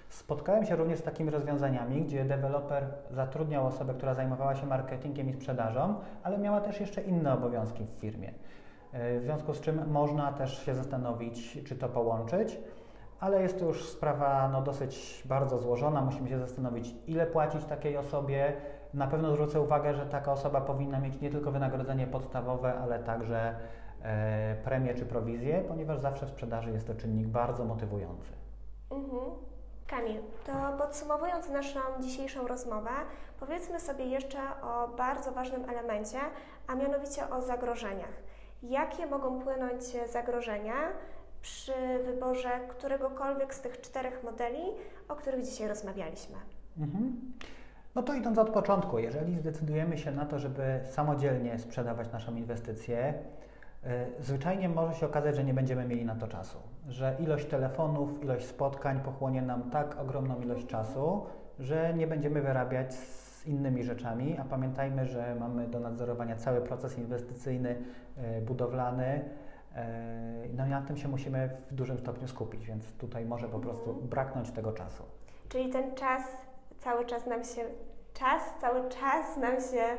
Spotkałem 0.09 0.65
się 0.65 0.75
również 0.75 0.99
z 0.99 1.03
takimi 1.03 1.29
rozwiązaniami, 1.29 2.01
gdzie 2.01 2.25
deweloper 2.25 2.87
zatrudniał 3.11 3.67
osobę, 3.67 3.93
która 3.93 4.13
zajmowała 4.13 4.55
się 4.55 4.65
marketingiem 4.65 5.29
i 5.29 5.33
sprzedażą, 5.33 5.95
ale 6.23 6.37
miała 6.37 6.61
też 6.61 6.79
jeszcze 6.79 7.01
inne 7.01 7.33
obowiązki 7.33 7.85
w 7.85 7.99
firmie. 7.99 8.33
E, 8.91 9.19
w 9.19 9.23
związku 9.23 9.53
z 9.53 9.61
czym 9.61 9.91
można 9.91 10.33
też 10.33 10.65
się 10.65 10.75
zastanowić, 10.75 11.63
czy 11.63 11.75
to 11.75 11.89
połączyć, 11.89 12.57
ale 13.19 13.41
jest 13.41 13.59
to 13.59 13.65
już 13.65 13.89
sprawa 13.89 14.49
no, 14.49 14.61
dosyć 14.61 15.23
bardzo 15.25 15.57
złożona. 15.57 16.01
Musimy 16.01 16.29
się 16.29 16.39
zastanowić, 16.39 16.95
ile 17.07 17.25
płacić 17.25 17.65
takiej 17.65 17.97
osobie. 17.97 18.53
Na 18.93 19.07
pewno 19.07 19.31
zwrócę 19.31 19.61
uwagę, 19.61 19.93
że 19.93 20.05
taka 20.05 20.31
osoba 20.31 20.61
powinna 20.61 20.99
mieć 20.99 21.21
nie 21.21 21.29
tylko 21.29 21.51
wynagrodzenie 21.51 22.07
podstawowe, 22.07 22.73
ale 22.73 22.99
także 22.99 23.55
e, 24.01 24.55
premię 24.63 24.95
czy 24.95 25.05
prowizję, 25.05 25.63
ponieważ 25.67 25.99
zawsze 25.99 26.25
w 26.25 26.29
sprzedaży 26.29 26.71
jest 26.71 26.87
to 26.87 26.95
czynnik 26.95 27.27
bardzo 27.27 27.65
motywujący. 27.65 28.31
Mhm. 28.91 29.54
Kamil, 29.87 30.21
to 30.45 30.53
podsumowując 30.77 31.49
naszą 31.49 31.79
dzisiejszą 31.99 32.47
rozmowę, 32.47 32.89
powiedzmy 33.39 33.79
sobie 33.79 34.05
jeszcze 34.05 34.39
o 34.61 34.87
bardzo 34.87 35.31
ważnym 35.31 35.69
elemencie, 35.69 36.19
a 36.67 36.75
mianowicie 36.75 37.29
o 37.29 37.41
zagrożeniach. 37.41 38.13
Jakie 38.63 39.05
mogą 39.05 39.39
płynąć 39.39 39.83
zagrożenia 40.11 40.73
przy 41.41 41.73
wyborze 42.05 42.49
któregokolwiek 42.67 43.55
z 43.55 43.61
tych 43.61 43.81
czterech 43.81 44.23
modeli, 44.23 44.63
o 45.07 45.15
których 45.15 45.45
dzisiaj 45.45 45.67
rozmawialiśmy? 45.67 46.35
Mhm. 46.77 47.33
No 47.95 48.03
to 48.03 48.13
idąc 48.13 48.37
od 48.37 48.49
początku, 48.49 48.99
jeżeli 48.99 49.39
zdecydujemy 49.39 49.97
się 49.97 50.11
na 50.11 50.25
to, 50.25 50.39
żeby 50.39 50.79
samodzielnie 50.91 51.59
sprzedawać 51.59 52.11
naszą 52.11 52.35
inwestycję, 52.35 53.13
zwyczajnie 54.19 54.69
może 54.69 54.93
się 54.93 55.05
okazać, 55.05 55.35
że 55.35 55.43
nie 55.43 55.53
będziemy 55.53 55.85
mieli 55.85 56.05
na 56.05 56.15
to 56.15 56.27
czasu, 56.27 56.57
że 56.87 57.15
ilość 57.19 57.45
telefonów, 57.45 58.23
ilość 58.23 58.45
spotkań 58.45 58.99
pochłonie 58.99 59.41
nam 59.41 59.69
tak 59.69 59.99
ogromną 59.99 60.41
ilość 60.41 60.67
czasu, 60.67 61.25
że 61.59 61.93
nie 61.93 62.07
będziemy 62.07 62.41
wyrabiać 62.41 62.93
z 62.93 63.45
innymi 63.45 63.83
rzeczami, 63.83 64.37
a 64.37 64.43
pamiętajmy, 64.43 65.05
że 65.05 65.35
mamy 65.39 65.67
do 65.67 65.79
nadzorowania 65.79 66.35
cały 66.35 66.61
proces 66.61 66.97
inwestycyjny, 66.97 67.75
e, 68.17 68.41
budowlany. 68.41 69.29
E, 69.75 70.47
no 70.53 70.65
i 70.65 70.69
na 70.69 70.81
tym 70.81 70.97
się 70.97 71.07
musimy 71.07 71.49
w 71.71 71.73
dużym 71.73 71.99
stopniu 71.99 72.27
skupić, 72.27 72.65
więc 72.65 72.93
tutaj 72.93 73.25
może 73.25 73.49
po 73.49 73.59
prostu 73.59 73.89
mhm. 73.89 74.07
braknąć 74.07 74.51
tego 74.51 74.71
czasu. 74.71 75.03
Czyli 75.49 75.69
ten 75.69 75.95
czas 75.95 76.21
cały 76.79 77.05
czas 77.05 77.25
nam 77.25 77.43
się 77.43 77.61
czas 78.13 78.41
cały 78.61 78.89
czas 78.89 79.37
nam 79.37 79.55
się 79.55 79.81
e, 79.81 79.97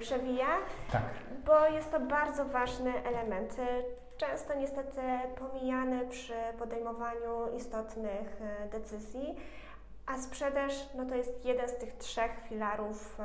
przewija, 0.00 0.46
tak. 0.92 1.02
bo 1.46 1.66
jest 1.66 1.90
to 1.90 2.00
bardzo 2.00 2.44
ważny 2.44 3.04
element. 3.04 3.58
E, 3.58 3.82
często 4.16 4.54
niestety 4.54 5.00
pomijany 5.38 6.06
przy 6.06 6.34
podejmowaniu 6.58 7.56
istotnych 7.56 8.40
e, 8.40 8.68
decyzji, 8.68 9.36
a 10.06 10.18
sprzedaż 10.18 10.72
no 10.94 11.06
to 11.06 11.14
jest 11.14 11.44
jeden 11.44 11.68
z 11.68 11.76
tych 11.76 11.96
trzech 11.96 12.30
filarów 12.48 13.18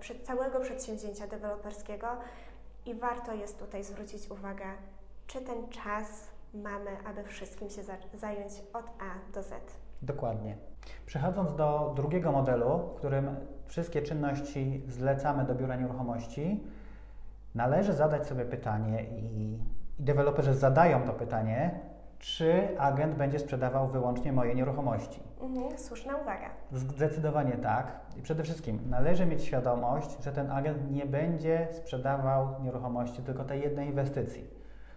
przed 0.00 0.22
całego 0.22 0.60
przedsięwzięcia 0.60 1.26
deweloperskiego 1.26 2.06
i 2.86 2.94
warto 2.94 3.32
jest 3.32 3.58
tutaj 3.58 3.84
zwrócić 3.84 4.30
uwagę, 4.30 4.64
czy 5.26 5.40
ten 5.40 5.68
czas 5.68 6.28
mamy, 6.54 6.90
aby 7.06 7.24
wszystkim 7.24 7.70
się 7.70 7.82
zająć 8.14 8.52
od 8.72 8.84
A 8.84 9.32
do 9.34 9.42
Z. 9.42 9.54
Dokładnie. 10.02 10.56
Przechodząc 11.06 11.56
do 11.56 11.92
drugiego 11.96 12.32
modelu, 12.32 12.90
którym 12.96 13.36
wszystkie 13.66 14.02
czynności 14.02 14.82
zlecamy 14.88 15.44
do 15.44 15.54
biura 15.54 15.76
nieruchomości, 15.76 16.64
należy 17.54 17.92
zadać 17.92 18.26
sobie 18.26 18.44
pytanie 18.44 19.04
i, 19.04 19.40
i 19.42 19.58
deweloperzy 19.98 20.54
zadają 20.54 21.02
to 21.02 21.12
pytanie, 21.12 21.80
czy 22.18 22.68
agent 22.78 23.14
będzie 23.14 23.38
sprzedawał 23.38 23.88
wyłącznie 23.88 24.32
moje 24.32 24.54
nieruchomości. 24.54 25.22
Mhm, 25.40 25.78
słuszna 25.78 26.16
uwaga. 26.16 26.50
Zdecydowanie 26.72 27.52
tak. 27.52 28.00
I 28.16 28.22
przede 28.22 28.42
wszystkim 28.42 28.80
należy 28.90 29.26
mieć 29.26 29.44
świadomość, 29.44 30.22
że 30.24 30.32
ten 30.32 30.50
agent 30.50 30.90
nie 30.90 31.06
będzie 31.06 31.68
sprzedawał 31.72 32.62
nieruchomości 32.62 33.22
tylko 33.22 33.44
tej 33.44 33.60
jednej 33.60 33.88
inwestycji. 33.88 34.44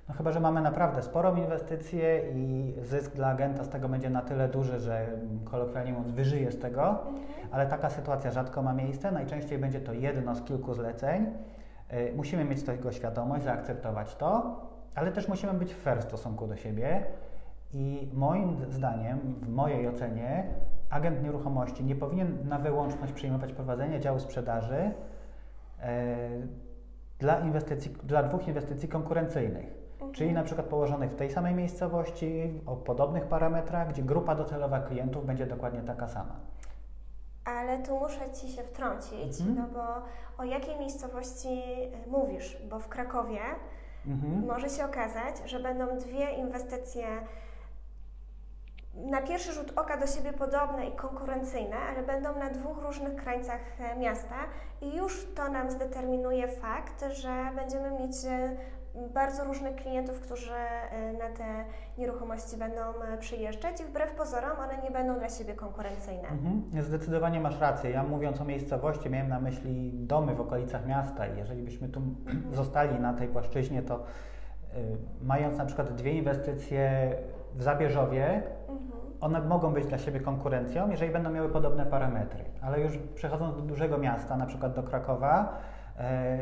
No 0.10 0.16
chyba, 0.16 0.32
że 0.32 0.40
mamy 0.40 0.62
naprawdę 0.62 1.02
sporą 1.02 1.36
inwestycję 1.36 2.22
i 2.34 2.76
zysk 2.82 3.16
dla 3.16 3.28
agenta 3.28 3.64
z 3.64 3.70
tego 3.70 3.90
będzie 3.90 4.10
na 4.10 4.22
tyle 4.22 4.48
duży, 4.48 4.80
że 4.80 5.08
kolokwialnie 5.46 5.94
mówiąc 5.94 6.12
wyżyje 6.12 6.52
z 6.52 6.60
tego, 6.60 6.90
mhm. 6.90 7.16
ale 7.52 7.68
taka 7.68 7.90
sytuacja 7.90 8.32
rzadko 8.32 8.62
ma 8.62 8.74
miejsce. 8.74 9.12
Najczęściej 9.12 9.60
będzie 9.60 9.80
to 9.80 9.94
jedno 9.94 10.36
z 10.36 10.44
kilku 10.44 10.74
zleceń. 10.74 11.26
Y, 11.94 12.14
musimy 12.16 12.46
mieć 12.46 12.64
tego 12.64 12.92
świadomość, 12.92 13.44
zaakceptować 13.44 14.16
to, 14.16 14.62
ale 14.96 15.12
też 15.12 15.28
musimy 15.28 15.54
być 15.54 15.74
fair 15.74 16.00
w 16.00 16.04
stosunku 16.04 16.48
do 16.48 16.56
siebie. 16.56 17.04
I 17.74 18.10
moim 18.14 18.58
zdaniem, 18.70 19.20
w 19.42 19.50
mojej 19.50 19.88
ocenie, 19.88 20.44
agent 20.90 21.24
nieruchomości 21.24 21.84
nie 21.84 21.96
powinien 21.96 22.48
na 22.48 22.60
wyłączność 22.60 23.14
przyjmować 23.14 23.54
prowadzenia 23.54 24.00
działu 24.00 24.20
sprzedaży 24.20 24.76
y, 24.76 25.84
dla, 27.20 27.40
inwestycji, 27.40 27.92
dla 28.04 28.24
dwóch 28.24 28.48
inwestycji 28.48 28.90
konkurencyjnych. 28.90 29.77
Mhm. 29.98 30.14
Czyli 30.14 30.34
na 30.34 30.44
przykład 30.44 30.68
położonych 30.68 31.12
w 31.12 31.16
tej 31.16 31.32
samej 31.32 31.56
miejscowości, 31.56 32.62
o 32.66 32.76
podobnych 32.76 33.26
parametrach, 33.26 33.90
gdzie 33.90 34.04
grupa 34.04 34.36
docelowa 34.36 34.80
klientów 34.80 35.26
będzie 35.26 35.46
dokładnie 35.46 35.82
taka 35.82 36.08
sama. 36.08 36.36
Ale 37.46 37.80
tu 37.80 38.00
muszę 38.00 38.32
Ci 38.42 38.50
się 38.50 38.64
wtrącić, 38.64 39.42
mhm. 39.42 39.56
no 39.56 39.68
bo 39.74 39.84
o 40.44 40.46
jakiej 40.46 40.80
miejscowości 40.80 41.62
y, 42.08 42.10
mówisz? 42.10 42.58
Bo 42.70 42.80
w 42.80 42.88
Krakowie 42.88 43.40
mhm. 44.08 44.46
może 44.46 44.70
się 44.70 44.86
okazać, 44.86 45.36
że 45.46 45.60
będą 45.60 45.98
dwie 45.98 46.32
inwestycje 46.32 47.08
na 49.06 49.22
pierwszy 49.22 49.54
rzut 49.54 49.74
oka 49.76 49.98
do 49.98 50.08
siebie 50.08 50.34
podobne 50.34 50.88
i 50.88 50.92
konkurencyjne, 50.92 51.76
ale 51.76 52.04
będą 52.04 52.40
na 52.40 52.50
dwóch 52.50 52.78
różnych 52.78 53.16
krańcach 53.16 53.62
e, 53.80 53.96
miasta 53.96 54.36
i 54.82 54.96
już 54.96 55.28
to 55.36 55.50
nam 55.50 55.72
zdeterminuje 55.72 56.48
fakt, 56.48 57.06
że 57.14 57.52
będziemy 57.56 57.92
mieć 57.92 58.26
e, 58.26 58.58
bardzo 59.14 59.44
różnych 59.44 59.76
klientów, 59.76 60.20
którzy 60.20 60.54
e, 60.54 61.14
na 61.14 61.30
te 61.38 61.64
nieruchomości 61.98 62.58
będą 62.58 62.82
e, 62.82 63.18
przyjeżdżać 63.18 63.82
i 63.82 63.84
wbrew 63.84 64.12
pozorom 64.12 64.60
one 64.60 64.84
nie 64.84 64.92
będą 64.92 65.20
dla 65.20 65.30
siebie 65.30 65.54
konkurencyjne. 65.54 66.28
Mhm. 66.28 66.84
Zdecydowanie 66.84 67.40
masz 67.40 67.60
rację. 67.60 67.90
Ja 67.90 68.04
mówiąc 68.04 68.42
o 68.42 68.46
miejscowości 68.46 69.10
miałem 69.10 69.30
na 69.30 69.40
myśli 69.40 69.92
domy 69.94 70.36
w 70.36 70.42
okolicach 70.42 70.86
miasta 70.86 71.28
i 71.28 71.38
jeżeli 71.38 71.64
byśmy 71.64 71.90
tu 71.90 72.00
mhm. 72.00 72.56
zostali 72.56 73.00
na 73.00 73.14
tej 73.14 73.28
płaszczyźnie, 73.28 73.82
to 73.82 73.96
y, 73.96 74.98
mając 75.22 75.58
na 75.58 75.66
przykład 75.66 75.94
dwie 75.94 76.12
inwestycje 76.12 77.16
w 77.56 77.64
Zabierzowie, 77.64 78.44
mhm. 78.70 78.92
one 79.22 79.42
mogą 79.42 79.74
być 79.74 79.86
dla 79.86 79.98
siebie 79.98 80.20
konkurencją, 80.20 80.90
jeżeli 80.90 81.12
będą 81.12 81.30
miały 81.30 81.50
podobne 81.50 81.86
parametry. 81.86 82.44
Ale 82.62 82.80
już 82.80 82.98
przechodząc 83.16 83.56
do 83.56 83.62
dużego 83.62 83.98
miasta, 83.98 84.38
na 84.38 84.46
przykład 84.46 84.74
do 84.74 84.84
Krakowa, 84.84 85.60
E, 85.87 85.87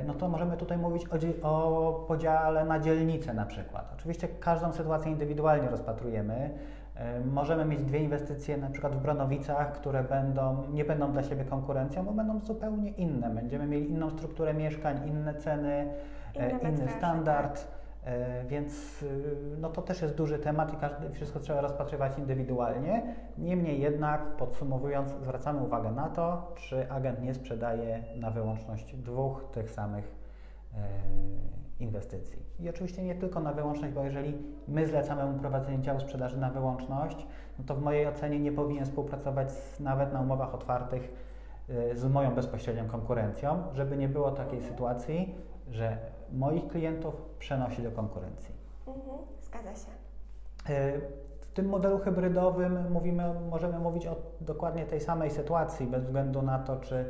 no 0.08 0.14
to 0.14 0.28
możemy 0.28 0.58
tutaj 0.58 0.78
mówić 0.78 1.04
o, 1.08 1.18
o 1.44 1.94
podziale 2.08 2.66
na 2.66 2.80
dzielnice 2.80 3.34
na 3.34 3.46
przykład. 3.46 3.92
Oczywiście 3.94 4.28
każdą 4.28 4.74
sytuację 4.74 5.12
indywidualnie 5.12 5.70
rozpatrujemy. 5.70 6.50
E, 6.96 7.20
możemy 7.20 7.66
mieć 7.66 7.84
dwie 7.84 8.00
inwestycje 8.00 8.58
na 8.58 8.70
przykład 8.70 8.96
w 8.96 9.02
Bronowicach, 9.02 9.72
które 9.72 10.04
będą, 10.04 10.64
nie 10.74 10.86
będą 10.86 11.12
dla 11.12 11.24
siebie 11.24 11.46
konkurencją, 11.46 12.06
bo 12.06 12.12
będą 12.12 12.40
zupełnie 12.40 12.90
inne. 12.90 13.30
Będziemy 13.30 13.68
mieli 13.68 13.90
inną 13.90 14.10
strukturę 14.10 14.54
mieszkań, 14.54 15.08
inne 15.08 15.34
ceny, 15.34 15.90
e, 16.36 16.50
inny, 16.50 16.70
inny 16.70 16.88
standard. 16.90 17.54
Tak. 17.54 17.85
E, 18.06 18.46
więc 18.46 19.04
y, 19.04 19.36
no 19.58 19.70
to 19.70 19.82
też 19.82 20.02
jest 20.02 20.16
duży 20.16 20.40
temat 20.40 20.74
i 20.74 20.78
każdy, 20.78 21.10
wszystko 21.10 21.40
trzeba 21.40 21.62
rozpatrywać 21.62 22.18
indywidualnie. 22.18 23.16
Niemniej 23.38 23.82
jednak, 23.82 24.22
podsumowując, 24.22 25.10
zwracamy 25.10 25.62
uwagę 25.62 25.92
na 25.92 26.10
to, 26.10 26.54
czy 26.56 26.92
agent 26.92 27.22
nie 27.22 27.34
sprzedaje 27.34 28.04
na 28.16 28.32
wyłączność 28.32 28.96
dwóch 28.96 29.46
tych 29.52 29.72
samych 29.72 30.16
e, 30.74 30.78
inwestycji. 31.80 32.40
I 32.60 32.70
oczywiście 32.70 33.04
nie 33.04 33.16
tylko 33.16 33.40
na 33.40 33.54
wyłączność, 33.54 33.94
bo 33.94 34.04
jeżeli 34.04 34.38
my 34.68 34.88
zlecamy 34.88 35.26
mu 35.32 35.40
prowadzenie 35.40 35.82
działu 35.82 36.00
sprzedaży 36.00 36.38
na 36.38 36.50
wyłączność, 36.50 37.28
no 37.60 37.66
to 37.66 37.76
w 37.76 37.82
mojej 37.82 38.08
ocenie 38.08 38.40
nie 38.40 38.52
powinien 38.52 38.86
współpracować 38.86 39.52
z, 39.52 39.80
nawet 39.80 40.14
na 40.14 40.22
umowach 40.22 40.56
otwartych 40.56 41.14
e, 41.70 41.96
z 41.96 42.06
moją 42.06 42.36
bezpośrednią 42.36 42.88
konkurencją, 42.88 43.64
żeby 43.74 43.98
nie 43.98 44.10
było 44.10 44.32
takiej 44.32 44.62
sytuacji, 44.62 45.36
że 45.72 45.98
moich 46.36 46.68
klientów 46.68 47.16
przenosi 47.40 47.82
do 47.82 47.92
konkurencji. 47.92 48.56
Mhm, 48.88 49.18
zgadza 49.42 49.76
się. 49.76 49.92
E, 50.70 51.00
w 51.42 51.54
tym 51.56 51.70
modelu 51.70 52.00
hybrydowym 52.00 52.92
mówimy, 52.92 53.24
możemy 53.50 53.80
mówić 53.80 54.08
o 54.08 54.16
dokładnie 54.42 54.86
tej 54.86 55.02
samej 55.02 55.32
sytuacji, 55.32 55.88
bez 55.88 56.04
względu 56.04 56.42
na 56.42 56.60
to, 56.60 56.78
czy 56.78 57.06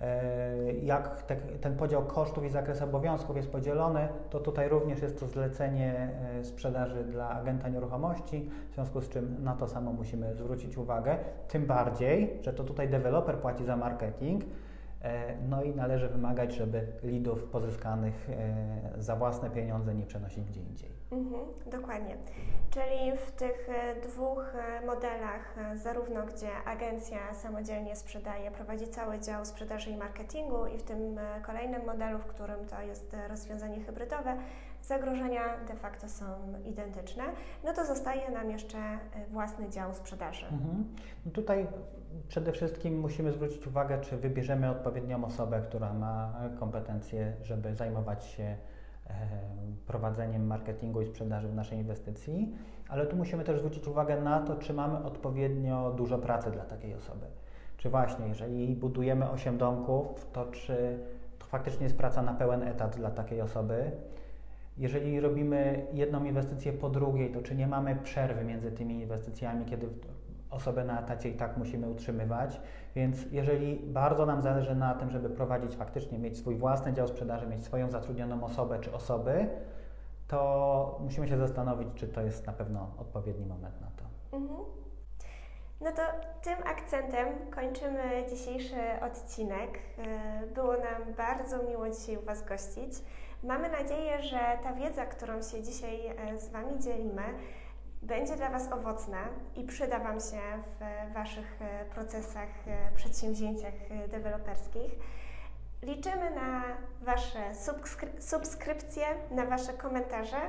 e, 0.00 0.72
jak 0.72 1.22
te, 1.22 1.36
ten 1.36 1.76
podział 1.76 2.02
kosztów 2.02 2.44
i 2.44 2.50
zakres 2.50 2.82
obowiązków 2.82 3.36
jest 3.36 3.50
podzielony, 3.50 4.08
to 4.30 4.40
tutaj 4.40 4.68
również 4.68 5.02
jest 5.02 5.20
to 5.20 5.26
zlecenie 5.26 6.10
e, 6.40 6.44
sprzedaży 6.44 7.04
dla 7.04 7.30
agenta 7.30 7.68
nieruchomości, 7.68 8.50
w 8.70 8.74
związku 8.74 9.00
z 9.00 9.08
czym 9.08 9.44
na 9.44 9.54
to 9.54 9.68
samo 9.68 9.92
musimy 9.92 10.34
zwrócić 10.34 10.76
uwagę. 10.76 11.18
Tym 11.48 11.66
bardziej, 11.66 12.38
że 12.42 12.52
to 12.52 12.64
tutaj 12.64 12.88
deweloper 12.88 13.38
płaci 13.38 13.64
za 13.64 13.76
marketing, 13.76 14.44
no 15.48 15.62
i 15.62 15.74
należy 15.74 16.08
wymagać, 16.08 16.54
żeby 16.54 16.86
lidów 17.02 17.44
pozyskanych 17.44 18.28
za 18.98 19.16
własne 19.16 19.50
pieniądze 19.50 19.94
nie 19.94 20.06
przenosić 20.06 20.44
gdzie 20.44 20.60
indziej. 20.60 20.90
Mhm, 21.10 21.44
dokładnie. 21.66 22.16
Czyli 22.70 23.16
w 23.16 23.30
tych 23.30 23.68
e, 23.68 24.00
dwóch 24.00 24.54
e, 24.54 24.86
modelach, 24.86 25.58
e, 25.58 25.76
zarówno 25.76 26.26
gdzie 26.26 26.48
agencja 26.64 27.34
samodzielnie 27.34 27.96
sprzedaje, 27.96 28.50
prowadzi 28.50 28.88
cały 28.88 29.20
dział 29.20 29.44
sprzedaży 29.44 29.90
i 29.90 29.96
marketingu, 29.96 30.66
i 30.66 30.78
w 30.78 30.82
tym 30.82 31.20
kolejnym 31.46 31.86
modelu, 31.86 32.18
w 32.18 32.26
którym 32.26 32.66
to 32.66 32.82
jest 32.82 33.16
rozwiązanie 33.28 33.80
hybrydowe, 33.80 34.36
zagrożenia 34.88 35.42
de 35.68 35.74
facto 35.74 36.08
są 36.08 36.24
identyczne, 36.64 37.24
no 37.64 37.72
to 37.72 37.84
zostaje 37.84 38.30
nam 38.30 38.50
jeszcze 38.50 38.78
własny 39.30 39.68
dział 39.68 39.94
sprzedaży. 39.94 40.46
Mhm. 40.46 40.84
No 41.26 41.32
tutaj 41.32 41.66
przede 42.28 42.52
wszystkim 42.52 43.00
musimy 43.00 43.32
zwrócić 43.32 43.66
uwagę, 43.66 44.00
czy 44.00 44.16
wybierzemy 44.16 44.70
odpowiednią 44.70 45.24
osobę, 45.24 45.62
która 45.68 45.92
ma 45.92 46.34
kompetencje, 46.58 47.32
żeby 47.42 47.74
zajmować 47.74 48.24
się 48.24 48.56
prowadzeniem 49.86 50.46
marketingu 50.46 51.02
i 51.02 51.06
sprzedaży 51.06 51.48
w 51.48 51.54
naszej 51.54 51.78
inwestycji, 51.78 52.54
ale 52.88 53.06
tu 53.06 53.16
musimy 53.16 53.44
też 53.44 53.58
zwrócić 53.58 53.86
uwagę 53.86 54.20
na 54.20 54.40
to, 54.40 54.56
czy 54.56 54.74
mamy 54.74 55.04
odpowiednio 55.04 55.92
dużo 55.92 56.18
pracy 56.18 56.50
dla 56.50 56.64
takiej 56.64 56.94
osoby. 56.94 57.26
Czy 57.76 57.90
właśnie, 57.90 58.28
jeżeli 58.28 58.76
budujemy 58.76 59.30
8 59.30 59.58
domków, 59.58 60.30
to 60.32 60.46
czy 60.46 60.98
to 61.38 61.46
faktycznie 61.46 61.84
jest 61.84 61.96
praca 61.96 62.22
na 62.22 62.34
pełen 62.34 62.62
etat 62.62 62.96
dla 62.96 63.10
takiej 63.10 63.40
osoby? 63.40 63.92
Jeżeli 64.78 65.20
robimy 65.20 65.86
jedną 65.92 66.24
inwestycję 66.24 66.72
po 66.72 66.88
drugiej, 66.88 67.30
to 67.30 67.42
czy 67.42 67.54
nie 67.54 67.66
mamy 67.66 67.96
przerwy 67.96 68.44
między 68.44 68.72
tymi 68.72 68.94
inwestycjami, 68.94 69.64
kiedy 69.64 69.88
osobę 70.50 70.84
na 70.84 71.00
etacie 71.00 71.28
i 71.28 71.34
tak 71.34 71.56
musimy 71.56 71.88
utrzymywać. 71.88 72.60
Więc 72.94 73.32
jeżeli 73.32 73.76
bardzo 73.76 74.26
nam 74.26 74.42
zależy 74.42 74.74
na 74.74 74.94
tym, 74.94 75.10
żeby 75.10 75.30
prowadzić 75.30 75.76
faktycznie, 75.76 76.18
mieć 76.18 76.38
swój 76.38 76.56
własny 76.56 76.92
dział 76.92 77.08
sprzedaży, 77.08 77.46
mieć 77.46 77.64
swoją 77.64 77.90
zatrudnioną 77.90 78.44
osobę 78.44 78.78
czy 78.80 78.92
osoby, 78.92 79.48
to 80.28 80.98
musimy 81.00 81.28
się 81.28 81.38
zastanowić, 81.38 81.88
czy 81.94 82.08
to 82.08 82.22
jest 82.22 82.46
na 82.46 82.52
pewno 82.52 82.90
odpowiedni 82.98 83.46
moment 83.46 83.80
na 83.80 83.86
to. 83.86 84.36
Mhm. 84.36 84.60
No 85.80 85.92
to 85.92 86.02
tym 86.42 86.66
akcentem 86.66 87.28
kończymy 87.50 88.02
dzisiejszy 88.30 88.76
odcinek. 89.02 89.78
E, 89.98 90.46
było 90.46 90.72
nam 90.72 91.14
bardzo 91.16 91.62
miło 91.62 91.90
dzisiaj 91.90 92.16
u 92.16 92.22
Was 92.22 92.44
gościć. 92.44 92.92
Mamy 93.42 93.68
nadzieję, 93.68 94.22
że 94.22 94.38
ta 94.62 94.72
wiedza, 94.72 95.06
którą 95.06 95.42
się 95.42 95.62
dzisiaj 95.62 96.06
e, 96.06 96.38
z 96.38 96.48
Wami 96.48 96.78
dzielimy, 96.78 97.22
będzie 98.02 98.36
dla 98.36 98.50
Was 98.50 98.72
owocna 98.72 99.18
i 99.56 99.64
przyda 99.64 99.98
Wam 99.98 100.20
się 100.20 100.40
w 100.80 101.14
Waszych 101.14 101.62
e, 101.62 101.84
procesach, 101.84 102.48
e, 102.66 102.96
przedsięwzięciach 102.96 103.74
e, 103.90 104.08
deweloperskich. 104.08 104.92
Liczymy 105.82 106.30
na 106.30 106.62
Wasze 107.00 107.54
subskry 107.54 108.22
subskrypcje, 108.22 109.06
na 109.30 109.46
Wasze 109.46 109.72
komentarze 109.72 110.40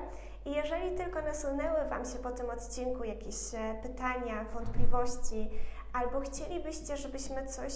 i 0.46 0.52
jeżeli 0.52 0.96
tylko 0.98 1.22
nasunęły 1.22 1.90
Wam 1.90 2.06
się 2.06 2.18
po 2.24 2.32
tym 2.32 2.50
odcinku 2.50 3.04
jakieś 3.04 3.36
pytania, 3.84 4.46
wątpliwości, 4.54 5.50
albo 5.94 6.20
chcielibyście, 6.20 6.98
żebyśmy 6.98 7.46
coś 7.46 7.74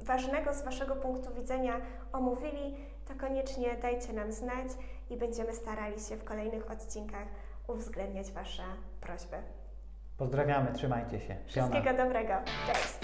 ważnego 0.00 0.54
z 0.54 0.62
Waszego 0.62 0.96
punktu 0.96 1.34
widzenia 1.34 1.80
omówili, 2.12 2.76
to 3.10 3.20
koniecznie 3.20 3.76
dajcie 3.82 4.12
nam 4.12 4.32
znać 4.32 4.68
i 5.10 5.16
będziemy 5.16 5.54
starali 5.54 6.00
się 6.00 6.16
w 6.16 6.24
kolejnych 6.24 6.70
odcinkach 6.70 7.26
uwzględniać 7.68 8.32
Wasze 8.32 8.62
prośby. 9.00 9.36
Pozdrawiamy, 10.16 10.72
trzymajcie 10.72 11.20
się. 11.20 11.36
Wszystkiego 11.46 11.94
dobrego. 11.96 12.34
Cześć. 12.66 12.98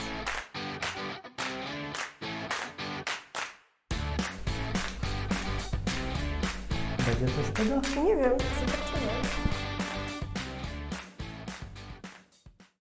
Będzie 7.06 7.26
coś 7.34 7.44
z 7.46 7.52
tego? 7.52 8.04
Nie 8.04 8.16
wiem. 8.16 8.36